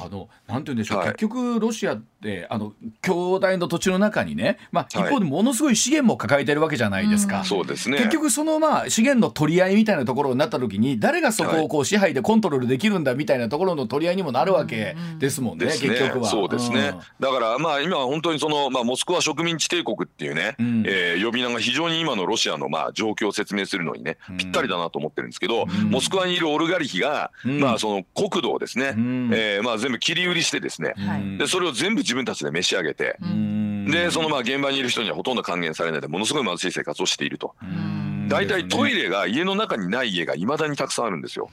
[0.01, 7.99] あのなんて言うんでしょう、はい、結局ロシアってあの兄弟の土地の中にね、まあ、一方でものすごい資源も抱えてるわけじゃないですか、そうですね。
[7.99, 16.27] 結局そのまあ資源の取り合いみたいなところになった時に誰がそこをこう支配でコントロールできるんだみたいなところの取り合いにもなるわけですもんね、結局は。
[16.27, 30.95] そうですね、だからまあ今は本当にその、まあ、モスクワ植民地帝国っていうね、うん、えー、呼び名が非常に今のロシアのまあ状況を説明するのにねぴったりだなと思ってるんですけど、うん、モスクワにいるオルガリヒが、うん、まあその国土をですね、うん、えー、まあ全部切り売りしてですね、
[31.39, 33.17] でそれを全部自分たちで召し上げて、
[33.91, 37.55] でそのまあ現場にいる人にはほとんど還元されないでものすごい貧しい生活をしていると。
[38.29, 41.49] 大体トイレが家の中にない家がいまだにたくさんあるんですよ。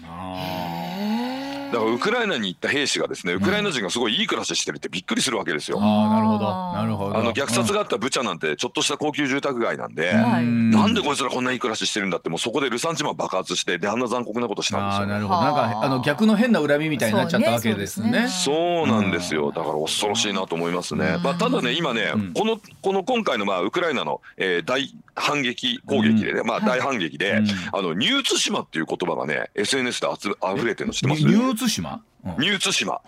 [1.73, 5.79] だからウクライナに行った兵士がですねウクライナ人がすごいいい暮らししてるってびっくりするわけですよ。
[5.81, 6.45] あなるほど。
[6.45, 7.17] なるほど。
[7.17, 15.13] あの虐殺があったブチャなんてちょっとした高級住宅街なんで、なんでこいつらこんないい暮らししてるんだってもうそこでルサンチマン爆発してであんな残酷なことしたんですよ、ね。
[15.13, 15.41] なるほど。
[15.41, 18.27] なんかあの逆の変な恨みみたいになっちゃったわけですね。
[18.29, 19.51] そうなんですよ。
[19.51, 21.17] だから恐ろしいなと思いますね。
[21.23, 31.21] まあ、ただね今ね、このこの今回のまあウクライナの、えー、大反撃攻撃でね、まあ大反撃で、あのニューツ島っていう言葉がね SNS であつ溢れてるの知ってます？
[31.23, 32.01] ニューツ島
[32.39, 33.01] ニュー対馬。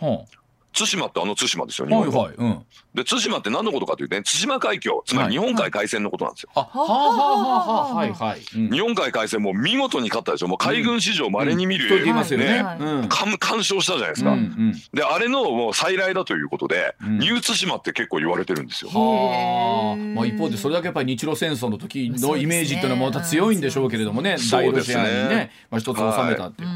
[0.77, 2.19] 対馬ってあの対馬ですよ、日本の。
[2.19, 2.35] はいはい。
[2.37, 6.49] うん、で対馬って何のことかというとね対馬海峡つまり日本海海戦のことなんですよ。
[6.55, 8.39] はあはあはあはいはい。
[8.39, 10.47] 日本海海戦も見事に勝ったでしょ。
[10.47, 12.05] もう海軍史上まれに見る、うん。
[12.37, 12.45] ね。
[12.45, 14.31] ね、完勝したじゃないですか。
[14.31, 18.91] うんうん、であれのもう再来だということで、うん、ニュー対馬って結構言われてるんですよ。
[18.91, 26.69] はまあ一方でそれだけやっぱり日露戦争の時のイメージっていうのはまた強いんでしょうけれどもね、大ロシアにねまあ一つ収めたっていう。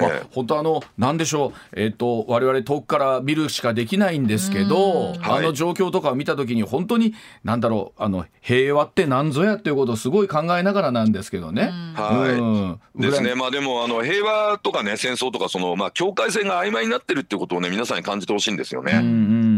[0.00, 1.80] まあ本当あのなんでしょう。
[1.80, 7.14] えっ、と我々遠くから見るしかできないんですけど、あの状況とかを見た時に本当に
[7.44, 11.70] なんだろうあの平和って何ぞやっていうことをすごい考えながらなんですけどね。
[11.94, 13.34] はい、ですね。
[13.34, 18.92] まあでもあの平和とかね戦争とかそのまあ境界線が曖昧になってるってことをね皆さんに感じてほしいんですよね。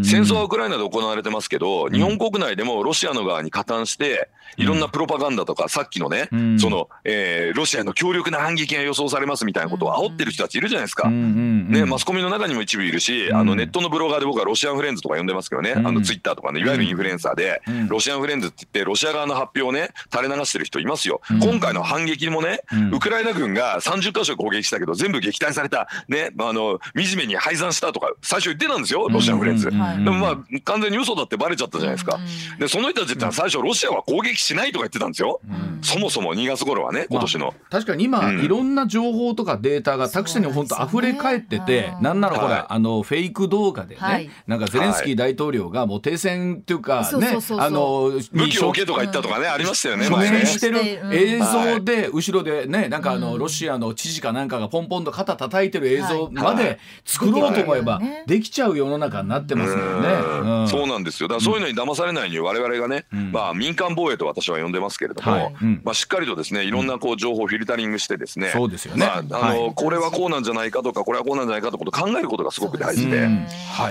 [0.04, 11.08] 戦争はウクライナで行われてますけど、日本国内でもロシアの側に加担していろんなプロパガンダとかさっきのね、その、えー、ロシアの強力な反撃が予想されますみたいなことを煽ってる人たちいるじゃないですか。
[11.08, 21.20] ねマスコミの中にも一部いるし、あのネットのブロガーで僕はロシアンフレンズとか呼んでますけどね、あのツイッターとかねいわゆるインフルエンサーで、ロシアンフレンズって言ってロシア側の発表をね垂れ流してる人いますよ。
[21.42, 22.60] 今回の反撃もね、
[22.92, 29.66] ウクライナ軍が30箇所攻撃したけど全部撃退されたねあの惨めに敗残したとか最初言ってたんですよロシアンフレンズ。
[29.66, 32.18] でもまあ完全に嘘だってバレちゃったじゃないですか。
[32.58, 35.40] でその人たちって最初ロシアは攻撃しないとか言ってたんですよ。
[35.82, 37.54] そもそも2月頃はね今年の。
[37.70, 50.06] 確かに今、いろんな情報とかデータがタクシーに本当溢れ返ってて、なんならほら、あのフェイク動画でね、なんかゼレンスキー大統領がもう停戦っていうかね、あの武器を置けとか言ったとかね、ありましたよね。
[50.06, 50.78] 署名してる
[51.14, 60.68] 映像で後ろでねなんかあのロシアの知事かなんかがポンポンと肩叩いてる映像まで作ろうと思えばできちゃう世の中になってますもんね。
[60.68, 61.28] そうなんですよ。
[61.28, 69.06] だからそういうのに騙されないように我々がね、まあ民間防衛と私は呼んでますけれども、まあしっかりとですねいろんなこう情報をフィルタリングしてですね、そうですよね。
[69.06, 73.28] まああのこれはこうなんじゃないかとかこれはこうなんじゃないかとか考えることがすごく大事で、はい、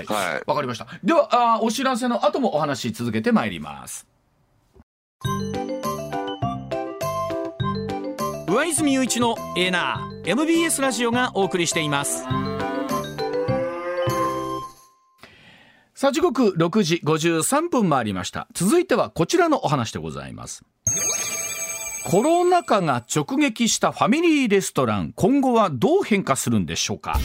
[0.06, 0.86] はい、わかりました。
[1.02, 4.06] ではあお知らせの後もお話し続けてまいります。
[8.46, 12.24] 上泉雄一のエナー MBS ラジオがお送りしています。
[15.94, 18.46] さあ時刻6時53分回りました。
[18.52, 20.64] 続いてはこちらのお話でございます。
[22.04, 27.18] コロナ禍が直撃したファミリーレストラン今後はどう変化するんでしょうか。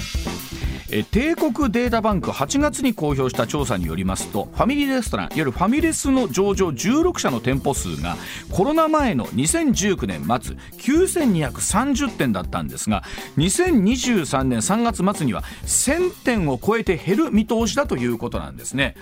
[0.90, 8.18] 帝国データバンク8月に公表した調査によりますとファミリーレストランいわゆるファミレスの上場16社の店舗数が
[8.52, 13.04] コロナ前の2019年末9230店だったんですが
[13.38, 18.96] 2023年3月末には1000店を超えて減る見通しだということなんですね。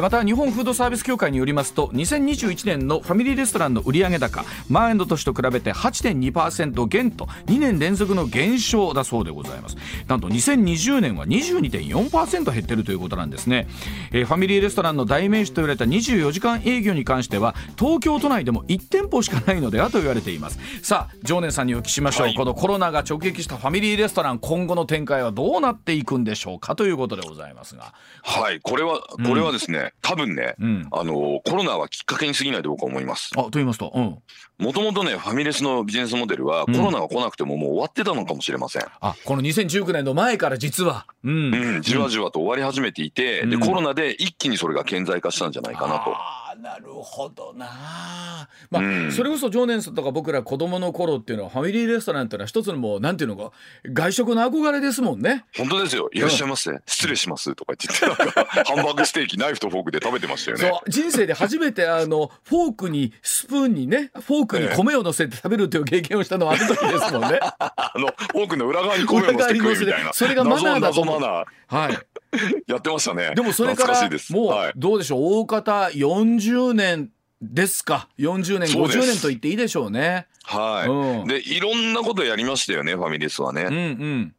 [0.00, 9.76] また日本フードサービス協会によりますと2021年のファミリーレストランの売上高前の年と比べて8.2%減と2年連続の減少だそうでございます。
[10.06, 13.66] なんと2020年は22.4%減ってるということなんですね、
[14.12, 20.58] えー、ファミリーレストランの代名詞と言われた24時間営業に関しては東京都内でも1店舗しかないのではと言われています。
[20.82, 26.76] さあ常念さんにお聞きしましょう、はい、このコロナが直撃したファミリーレストラン今後の展開はどうなっていくんでしょうか？
[26.76, 27.94] ということでございますが。
[28.22, 33.30] はいこれはこれはですね、うん、多分ね、うん、あのコロナはきっかけに過ぎないと僕は思います。
[33.36, 33.92] あと言いますと
[34.62, 41.06] もともとねファミレスのビジネスモデルはコロナが来なくてももう終わってたのかもしれません、あこの2019年の前から実は。
[41.24, 46.16] うん、うん、じわじわと終わり始めていて、うん、でコロナで一気にそれが顕在化したんじゃないかなと。
[46.62, 48.48] なるほどな。
[48.70, 53.50] まあ、うん、それこそ常念さんとか僕ら子供の頃っていうのはファミリーレストランっていうのは一つのもうなんていうのか
[53.84, 55.44] 外食の憧れですもんね。
[55.56, 56.08] 本当ですよ。
[56.12, 58.30] いらっしゃいませ、うん、失礼しますとか言って
[58.64, 60.68] ハンバーグステーキナイフとフォークで食べてましたよね。
[60.68, 67.40] そう人生で初めてあのフォークにスプーンにねフォークに米を乗せて食べるという経験をしたのはあの時ですもんね。
[67.58, 71.20] あのフォークの裏側に米を乗せて それがマナーだと思う。
[71.20, 72.21] はい
[72.66, 73.32] やってましたね。
[73.34, 75.40] でもそれからもうどうでしょう？
[75.40, 77.10] 大方40年
[77.40, 80.26] ですか？40年50年と言っていいでしょうね。
[80.44, 84.34] はい、うん、でいろんなことやりましたよねファミレスはね、うんうん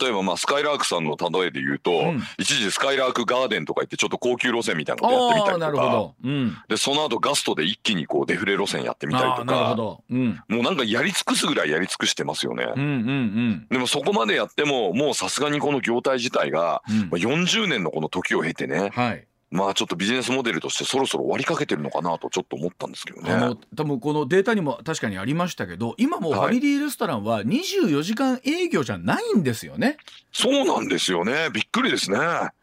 [0.00, 9.76] 例えばまあスカイラークさんの例えで言うと、うん、一時スカイラークガーデンとか言ってちょっと高級路線みたいなことやってみたりとか、うん、でその後ガストで一気にこうデフレ路線やってみたりとか、
[10.10, 12.72] うん、もうなんかやり尽くすぐらいやり尽くしてますよね。
[12.76, 23.32] うんうんうん、でもそこまでやってももうさすがにこの業態自体が、うん、まあ、40年のこの時を経てね、はいまあちょっとビジネスモデルとしてそろそろ終わりかけてるのかなとちょっと思ったんですけどね。
[23.32, 29.96] あの多分このデータにも確かにありましたけど今もファミリーレストランは24時間営業じゃないんですよね。
[30.32, 32.18] そうなんですよねびっくりですね。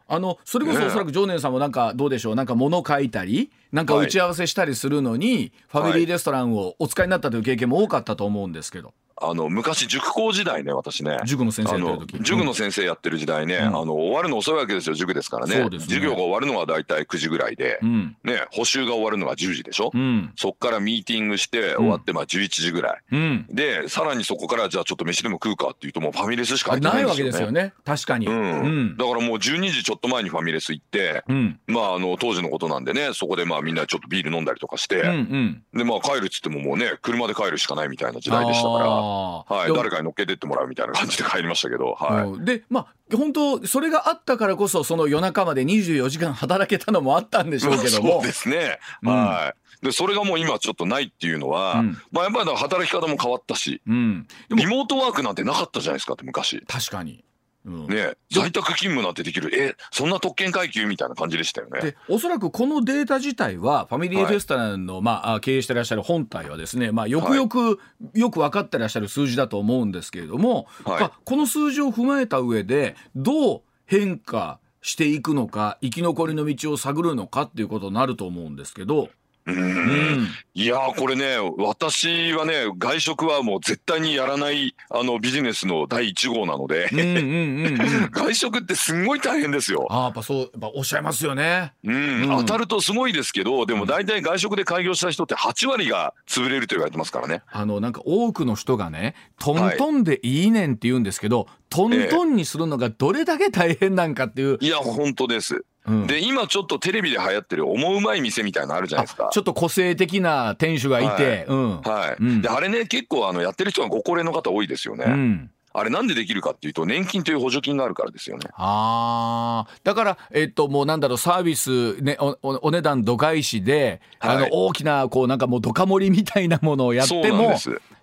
[0.07, 8.93] あのそれこそおそらく常念さんもなんかどうでしょうなんか物書いたりなんか打ち合わせしたりするのに、ファミリーレストランをお使いになったという経験も多かったと思うんですけど。
[9.21, 11.19] あの昔塾講時代ね私ね。
[11.25, 23.01] 塾の先生やってる塾の先生やってる時代ね、うん、あの終わるの遅いわけですよ塾ですからね、ね、授業が終わるのは大体9時ぐらいで、うん、ね補習が終わるのが10時でしょ、うん、そっからミーティングして終わってまあ11時ぐらい、
[23.49, 27.73] でさらにそこからじゃあちょっと飯でも食うかっていうともうファミレスしか入ってないわけですよね。
[27.83, 28.97] 確かに、うん。
[28.97, 31.23] だからもう12時ちょっと前にファミレス行って、
[31.67, 39.04] まああの当時のことなんでねそこでまあみんなちょっとビール飲んだりとかして、うんうん、でまあ帰るっつってももうね車で帰るしかないみたいな時代でしたから
[39.47, 39.73] はい。
[39.73, 48.13] 誰かに乗っけてってもらうみたいな感じで帰りましたけど、はい、でまあ本当それがあったからこそその夜中まで24時間働けたのもあったんでしょうけども。
[48.13, 49.85] そうですね、うん、はい。
[49.85, 56.61] でそれがもう今ちょっとないっていうのは、うん、まあやっぱり働き方も変わったし、うん、リモートワークなんてなかったじゃないですかって昔。
[56.67, 57.24] 確かに
[57.65, 59.49] ね在宅勤務なんてできる。
[59.53, 61.81] えそんな特権階級みたいな感じでしたよね。
[61.81, 67.77] でおそらくこのデータ自体はファミリーレストランの、はい、まあ、経営してらっしゃる本体はですね、まあ、よくよく、は
[68.13, 79.09] い、よく分かってらっしゃる数字だと思うんですけれども、はい、この数字を踏まえた上でどう変化していくのか生き残りの道を探るのかっていうことになると思うんですけど。
[79.47, 86.89] うん、いやこれね私はね外食はもう絶対にやらないあのビジネスの第一号なので
[88.11, 89.87] 外食ってすごい大変ですよ。
[89.91, 91.73] あやっぱそうやっぱおっしゃいますよね。
[91.83, 97.43] うん、うん、当たるとすごいですけどでも大体外食で開業した人って8割が潰れると言われてますからね。
[97.51, 104.57] あのなんか多くの人がねトントンでいいねんって言うんですけど、はい、トントンにするのがどれだけ大変なんかっていう。
[104.59, 105.63] いや本当です。
[106.07, 109.29] で今ちょっとテレビで流行ってる思うまい店みたいなのあるじゃないですか。
[109.31, 115.51] ちょっと個性的な店主がいて、はい、であれね結構あのやってる人はご高齢の方多いですよね、うん。
[115.73, 118.49] あれなんでできるかっていうと年金という補助金があるからですよね。
[118.55, 127.55] あだからえっともうなんだろうサービスねおお値段度外視で、はい、あの大きなこうなんかもうドカ盛りみたいなものをやっても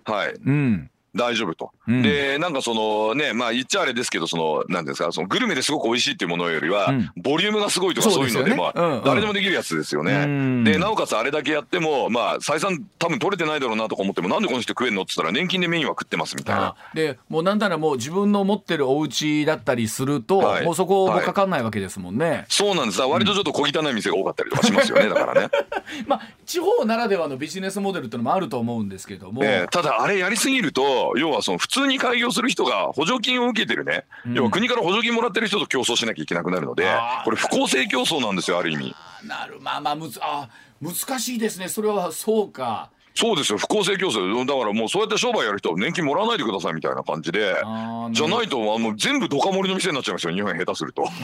[0.04, 0.34] はい。
[0.34, 0.90] うん。
[1.14, 1.70] 大丈夫と。
[1.86, 10.64] うん、で、なんかそのね、まあ言っちゃあれですけど、その、なんですか、そのグルメですごく美味しいっていうものよりは、うん、ボリュームがすごいとかそういうので、まあ、うん、誰でもできるやつですよね。
[10.64, 16.74] で、なおかつあれだけやっても、まあ、採算多分取れてないだろうなとか思っても、なんでこの人食えんのって言ったら、年金でメインは食ってますみたいな。
[16.94, 22.30] で、もうなんならもう自分の持ってるお家だったりすると、はい、もうそこもかかんないわけですもんね。
[22.30, 23.00] はい、そうなんです。
[23.02, 25.48] 割とちょっと小汚い店が多かったりとかしますよね、 だからね。
[26.06, 29.44] まあ、地方ならではのビジネスモデルっていうのもあると思うんですけども。
[29.44, 36.86] えー、ただ、あれやりすぎると、要はその普通通に開業する人が補助金を受けてるね、うん、要は国から補助金もらってる人と競争しなきゃいけなくなるので、
[37.24, 38.94] これ不公正競争なんですよ、ある意味。
[39.24, 40.48] なる、まあまあむず、あ、
[40.80, 41.68] 難しいですね。
[41.68, 42.90] それはそうか。
[43.14, 43.58] そうですよ。
[43.58, 44.46] 不公正競争。
[44.46, 47.54] だからもうそうやって商売やる人は年金もらわないでくださいみたいな感じで。
[48.12, 50.32] じゃないとあの全部ドカ盛りの店になっちゃいますよ。
[50.32, 51.04] 日本下手すると。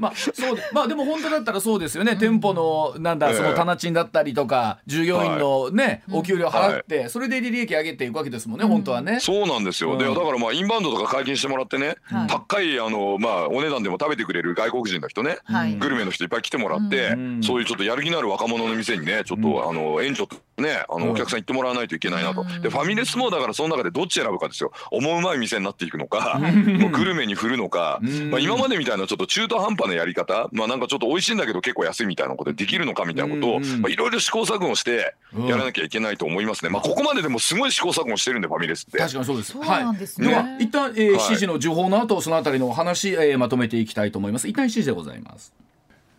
[0.00, 9.20] まあそうまあでも本当だったらそうですよね、店舗のなんだ、その棚賃だったりとか従業員のね、お給料払って、それで利益上げていくわけですもんね、本当はね。
[9.20, 11.96] そうなんですよ、でだからまあインバウンドとか解禁してもらってね、
[12.28, 15.38] 高いあのまあお値段でも食べてくれる外国人の人ね、
[15.78, 20.26] グルメの人いっぱい来てもらって、そういうちょっとやる気のある若者の店にねちょっと、あの援助
[20.60, 24.72] ね、あのお客さん行ってもらわないといけないなと、でファミレスもだからその中でどっち選ぶかですよ。
[24.90, 28.00] 思うまい店になっていくのかもうグルメに振るのか、
[28.30, 35.14] まあ、今までみたいなちょっと中途半端なやり方まあなんかちょっと美味しいんだけど結構安いみたいなことでできるのかみたいなことをいろいろ試行錯誤して
[35.46, 38.98] やらなきゃいけないと思いますね、まあ、ここまででもすごい試行錯誤してるんでファミレスって。
[38.98, 39.56] 確かにそうです。
[39.56, 40.22] はい。
[40.22, 44.48] では一旦、えー、7時の情報の後そのあたりのお話、えー、まとめていきたいと思います。
[44.48, 45.52] 一旦7時でございます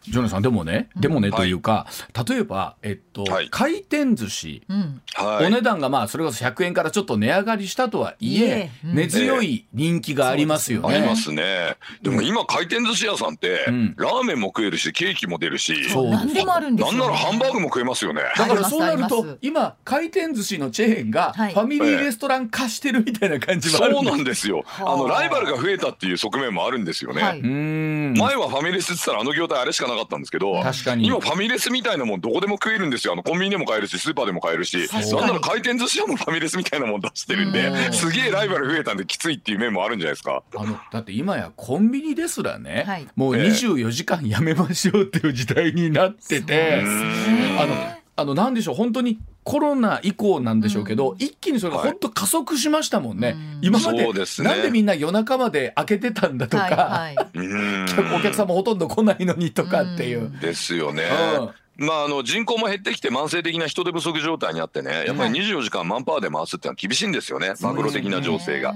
[0.04, 1.88] ジョナさんでもね、でもねというか、
[2.28, 4.64] 例えば、えっと、回転寿司、
[5.20, 10.96] お値段がまあそれこそ100円からちょっと値上がりしたとはいえ、根強い人気がありますよね。
[10.96, 11.76] ありますね。
[12.02, 13.66] でも今回転寿司屋さんって、
[13.98, 18.22] ラーメンも食えるし、ケーキも出るし、何でもあるんですなんならハンバーグも食えますよね。
[18.38, 24.64] だからそうなると、今回転寿司のチェーンがファミリーレストラン化してるみたいな感じもあるそうなんですよ。
[24.80, 25.02] あ。
[25.02, 27.22] のライバルが増えたっていう側面もあるんですよね。
[27.22, 31.08] 前はファミレスって言ったらあの業態あれしかなかったんですけど確かに。
[31.08, 33.14] 今ファミレスみたいなもんどこでも食えるんですよ。
[33.14, 34.90] あのコンビニでも買えるしスーパーでも買えるし。
[34.92, 40.44] なんなら回転寿司屋もファミレスみたいなもん出してるんですげえライバル増えたんできついっていう面もあるんじゃないですか。
[40.56, 46.84] あのだって今やコンビニですらね、はい、もう24時間やめましょうっていう時代になってて、
[47.60, 57.28] あのあのなんでしょう本当にコロナ以降なんでしょうけど、うん、一気にそれが本当加速しましたもんね、はい、今まで、ね、なんでみんな夜中まで開けてたんだとか、はいはい、
[58.16, 60.32] お客さんもほとんど来ないのにとかっていう。
[60.40, 61.04] ですよね。
[61.82, 68.74] まあ、あの人口も減ってきて慢性的な人手不足状態にあってねやっぱり24時間マンパワーで回すっていうのは厳しいんですよね、マクロ的な情勢が。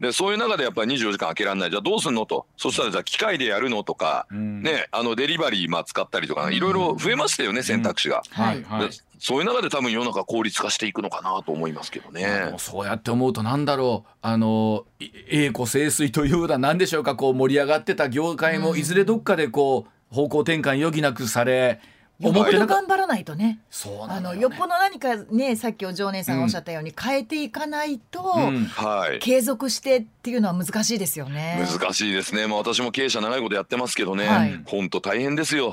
[0.00, 1.70] でそういう中でやっぱり24時間開けられない。
[1.70, 2.46] じゃあどうすんのと。
[2.56, 8.22] そしたらじゃあ機械でやるのとか、ね、あのデリバリーまあ使ったりとかいろいろ増えましたよね選択肢が。
[8.30, 8.90] はいはい。
[9.20, 12.54] そういう中で多分世の中効率化していくのかなと思いますけどね。
[12.56, 14.10] そうやって思うとなんだろう。
[14.22, 21.80] あの栄枯盛衰というような何でしょうかこう盛り上がってた業界もいずれどっかでこう方向転換余儀なくされ。
[22.20, 23.60] よっぽど頑張らないとね。
[23.70, 31.66] そうあのよっぽど何かねさっきお常連さんがおっしゃったように、変えていかないと、うんはい、継続してっていうのは難しいですよね。
[31.66, 35.72] 難しいですね、まあ、私も経営者長いことやってますけどね、本、当、大変ですよ、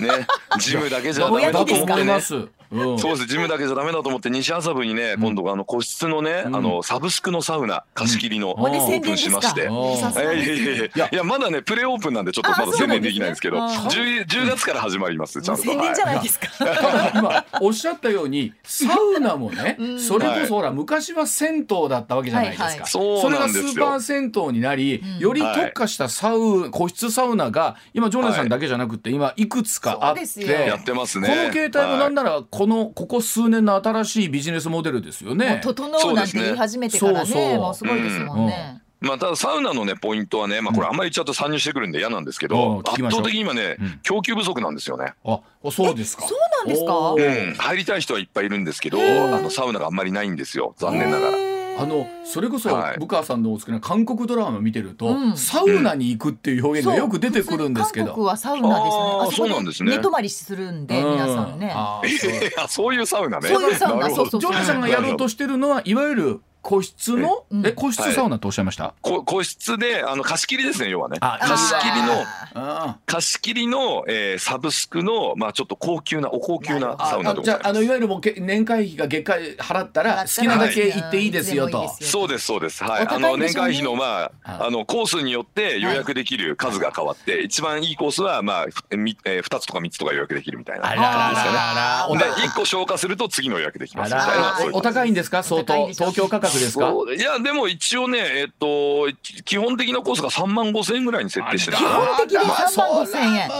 [0.00, 0.26] ね、
[0.58, 2.20] 事務だけじゃダメだと思ってね
[2.98, 3.26] そうです。
[3.26, 8.52] 事務だけじゃダメだと思って西麻布にね、今度あの個室のね、あのサブスクのサウナ貸し切りの。
[8.52, 9.70] オープンしまして、いや
[10.32, 11.24] いやいや。
[11.24, 15.62] まだねプレオープンなんでちょっとまだ宣伝できないんですけど 10, 10月から始まりますちゃんと。
[15.62, 16.46] 宣伝じゃないですか、
[17.14, 22.98] 今おっしゃったようにサウナもね、それこそほら昔は銭湯だったわけじゃないですか、そ
[23.30, 31.28] れがスーパー銭湯になり、より特化したサウ個室サウナが今ジョナさんだけじゃなくて今いくつかあってやってますね。
[31.28, 35.60] この携帯もなんならこのここ数年の新しいビジネスモデルですよね。
[35.62, 38.80] 整うなんて言い始めてからねもうすごいですもんね。
[39.02, 45.12] まあ、ただサウナのねポイントはね、まあ、これあんまり言っちゃうと参入してくるんで嫌なんですけど、圧倒的に今ね、供給不足なんですよね。
[45.26, 45.40] あ
[45.70, 46.26] そうですか。
[46.26, 47.12] そうなんですか？
[47.12, 51.53] うん、入りたい人はいっぱいいるんですけど、あのサウナがあんまりないんですよ残念ながら。
[51.78, 59.02] あのそれこそ武川さんのお好きな韓国ドラマ見てると、はい、サウナに行くっていう表現がよく出てくるんですけど、韓国はサウナですね。
[59.22, 59.96] あそうなんですね。
[59.96, 61.72] 寝泊まりするんで、皆さんね。
[61.74, 62.00] あ
[62.68, 62.94] そう。
[62.94, 63.48] いうサウナね。
[63.48, 64.10] そういうサウナ。
[64.10, 67.44] そうそうジョナさんがやろうとしてるのはいわゆる個室の？
[67.62, 71.18] え個室サウナとおっしゃいました、こ個室であの貸し切りですね要はね。
[71.20, 72.96] 貸し切りの。
[73.04, 82.82] 貸し切りの、えー、サブスクのまあちょっと高級なお高級なサウナでじゃあのいわゆるもう年会費が月会払ったら好きなだけ行っていいですよと、そうですそうです。
[82.82, 83.06] はい。
[83.06, 92.18] あの年会費のまああのコースによって予約できる数が変わって、一番いいコースはまあみ、えー、2つとか3つとか予約できるみたいな感じですかね。
[92.18, 95.42] で1個消化すると次の予約できますみたいなお高いんですか？
[95.42, 97.20] 相当東京価格額ですかい。
[97.20, 99.08] やでも一応ねえっと
[99.44, 101.76] 基本的なコースが3万5千円ぐらいに設定してる。
[101.76, 103.50] 基本的に3万5千円。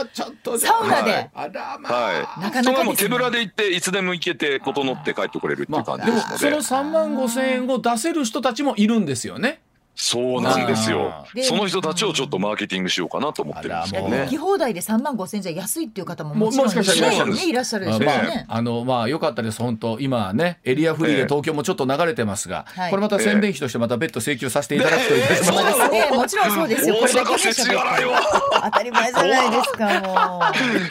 [0.59, 1.29] サウナで。
[1.33, 2.41] はい。
[2.41, 9.61] なかなかも手ぶらで行っていつでも行けて整って帰ってこれるっていう感じですので、まあ、その3万5千円を出せる人たちもいるんですよね
[9.95, 11.25] そうなんですよ。
[11.43, 14.23] その人たちをちょっとマーケティングしようかなと思ってるんですよね。
[14.23, 18.45] 行き放題で3万5千じゃ安いっていう方ももしかしたらいらっしゃるでしょうね。
[18.47, 25.25] あのまあ良かったです本当今ねエリアフリーで東京もちょっと流れてますが、これまた宣伝費としてまた別途請求させていただくという。
[25.43, 26.09] そうですね。
[26.11, 26.95] もちろんそうですよ。
[26.95, 28.21] 大阪設置払いは
[28.65, 30.41] 当たり前じゃないですかも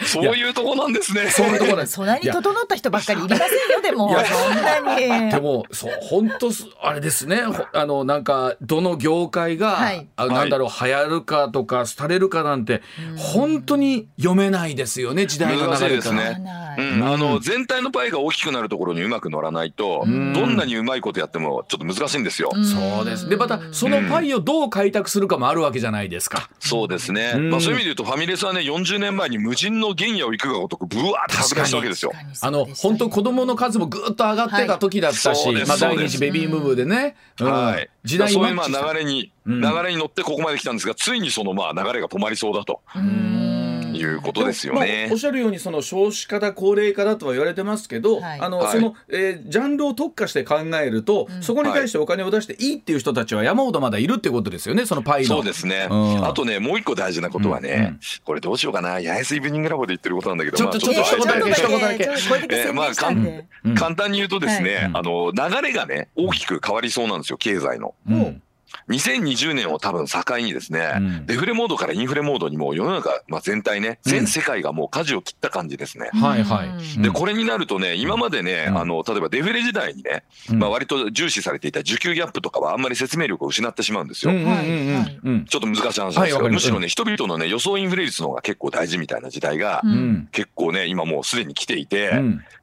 [0.02, 0.04] う。
[0.06, 1.28] そういうとこなんですね。
[1.30, 1.92] そういうとこです。
[1.92, 5.30] そんなに整った人ばっかりいりませんよでもそんなに。
[5.30, 6.50] でもそう本当
[6.82, 7.42] あれですね。
[7.72, 12.82] あのなんかどの業界がはい、あなんだろう、流行るかとか廃れるかなんて
[13.16, 16.40] 本当に読めないですよね時代の流れですね、
[16.78, 22.50] うん、あの全体のパイが大きくなるところにうまく乗らないと、どんなにうまいことやってもちょっと難しいんですよ。
[22.64, 23.28] そうです。
[23.28, 26.48] でまたそのパイをどう開拓するかもあるわけじゃないですか。
[26.60, 32.12] そうですね、まあ、そういう意味で言うとファミレスはね40年前に無人の原野を行くがごとくぶわって拡大したわけですよ。
[32.40, 42.82] あの本当子供の数もぐっと上がってた時だったし、はい、まあ、第二次ベビームーブでね、うん、はい、時代そういうまあ流れに流れに乗ってここまで来たんですが、ついにそのまあ流れが止まりそうだと。
[44.04, 61.52] いうことですよね、まあ、おっしゃるようにその少子化だ高齢化だとは言われてますけど、はい、あの、はい、その、えー、ジャンルを特化して考えると、うん、そこに対してお金を出していいっていう人たちは山ほどまだいるってことですよねそのパイそうですね、うん、あとねもう一個大事なことはね、うん、これどうしようかな八重洲イブニングラボで言ってることなんだけどちょっとちょっと一言だけ。
[61.52, 63.44] 一言だけ、えー、まあかん、
[63.74, 67.94] 簡単に言うとですね、はい、あの流れがね大きく変わりそうなんですよ経済の。
[68.08, 68.42] うん
[68.88, 76.10] 2020年を多分境にですね、うん、デフレモードからインフレモードにも世の中、まあ、全体ね、全世界がもう舵を切った感じですね。
[76.12, 77.02] はいはい。
[77.02, 84.32] で、これになるとね、今までね、あの、例えばデフレ時代にね、まあ割と重視されていた需給ギャップとかはあんまり説明力を失ってしまうんですよ。
[84.32, 89.82] ちょっと難しい話ですけど、むしろね、人々のね、予想インフレ率の方が結構大事みたいな時代が、
[90.32, 92.12] 結構ね、今もうすでに来ていて、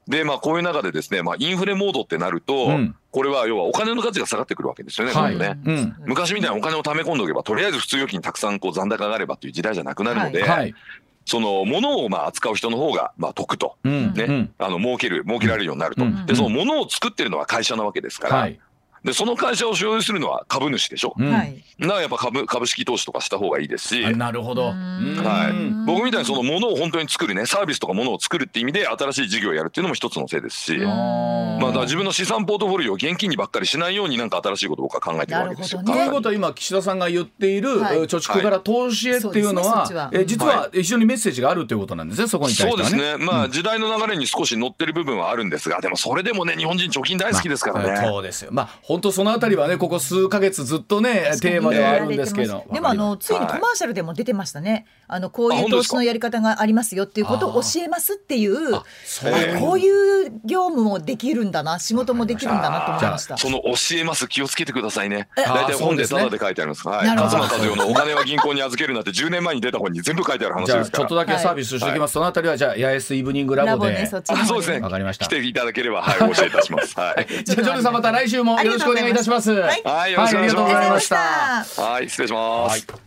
[0.08, 10.50] で、まあ、こういう中でですね、まあ、インフレモードってなると、うん、これは要はお金の価値が下がってくるわけですよね、はい、ね、うん、昔みたいにお金を貯め込んでおけば、とりあえず普通預金たくさんこう残高があればという時代じゃなくなるので、はい。
[10.50, 10.76] はい、
[11.26, 18.50] その物をまあ扱う人の方がまあ得と、うん、ね、あの儲ける、儲けられるようになると、でその物を作ってるのは会社なわけですから。
[19.04, 21.16] で、その会社を所有するのは株主でしょ？
[21.18, 21.48] うん、だか
[21.80, 24.16] らやっぱ株株式投資とかした方がいいですし。
[24.16, 24.68] なるほど。
[24.68, 24.74] は
[25.52, 25.86] い。
[25.88, 30.78] 僕みたいにそのものを本当に作るね、サービスとかものを作るって意味で新しい事業をやるっていうのも一つのせいですし。
[30.78, 35.84] まあ自分の資産ポートフォリオを現金にばっかりしないようになんか新しいことを僕は考えてるわけですよ。
[35.84, 42.28] と、ね、いうことは今岸田さんが言っている、はい、貯蓄から投資へっていうのは、はい、え実は非常にメッセージがあるということなんですね。
[42.28, 43.26] そこに対して、ね、そうですね。
[43.26, 47.90] まあ時代の流れに少し乗ってる部分はあるんですが、でもそれでもね日本人貯金大好きですからね。
[47.90, 48.52] まあ、そうですよ。
[48.52, 58.74] まあ本当そのあたりはねここ数か月ずっとねテーマではあるんですけど、でもあのついにコマーシャルでも出てましたね、あのこういう投資のやり方がありますよっていうことを教えますっていう
[59.60, 63.38] こういう業務もできるんだな仕事もできるんだなと思いました。
[63.38, 65.30] その教えます気をつけてくださいね。
[65.38, 66.86] 大体本でタダで書いてあります。
[66.88, 67.08] はい。
[67.08, 71.00] 勝間和代のお金は銀行に預けるなって10年前に出た本に全部書いてある話ですから。
[71.00, 74.06] ちょっとだけサービスしておきます、そのあたりはじゃあ八重洲イブニングラボで。
[74.08, 74.22] そう
[74.60, 74.80] ですね。
[74.80, 75.26] わかりました。
[75.26, 77.00] 来ていただければはいお教えいたします。
[77.00, 77.28] はい。
[77.44, 79.52] じゃあジョルさんまた来週もよろしくお願いいたします。
[79.52, 80.12] はい。
[80.12, 80.56] よろしくお願いします。
[80.56, 81.16] ありがとうございました。
[81.82, 83.02] はい失礼します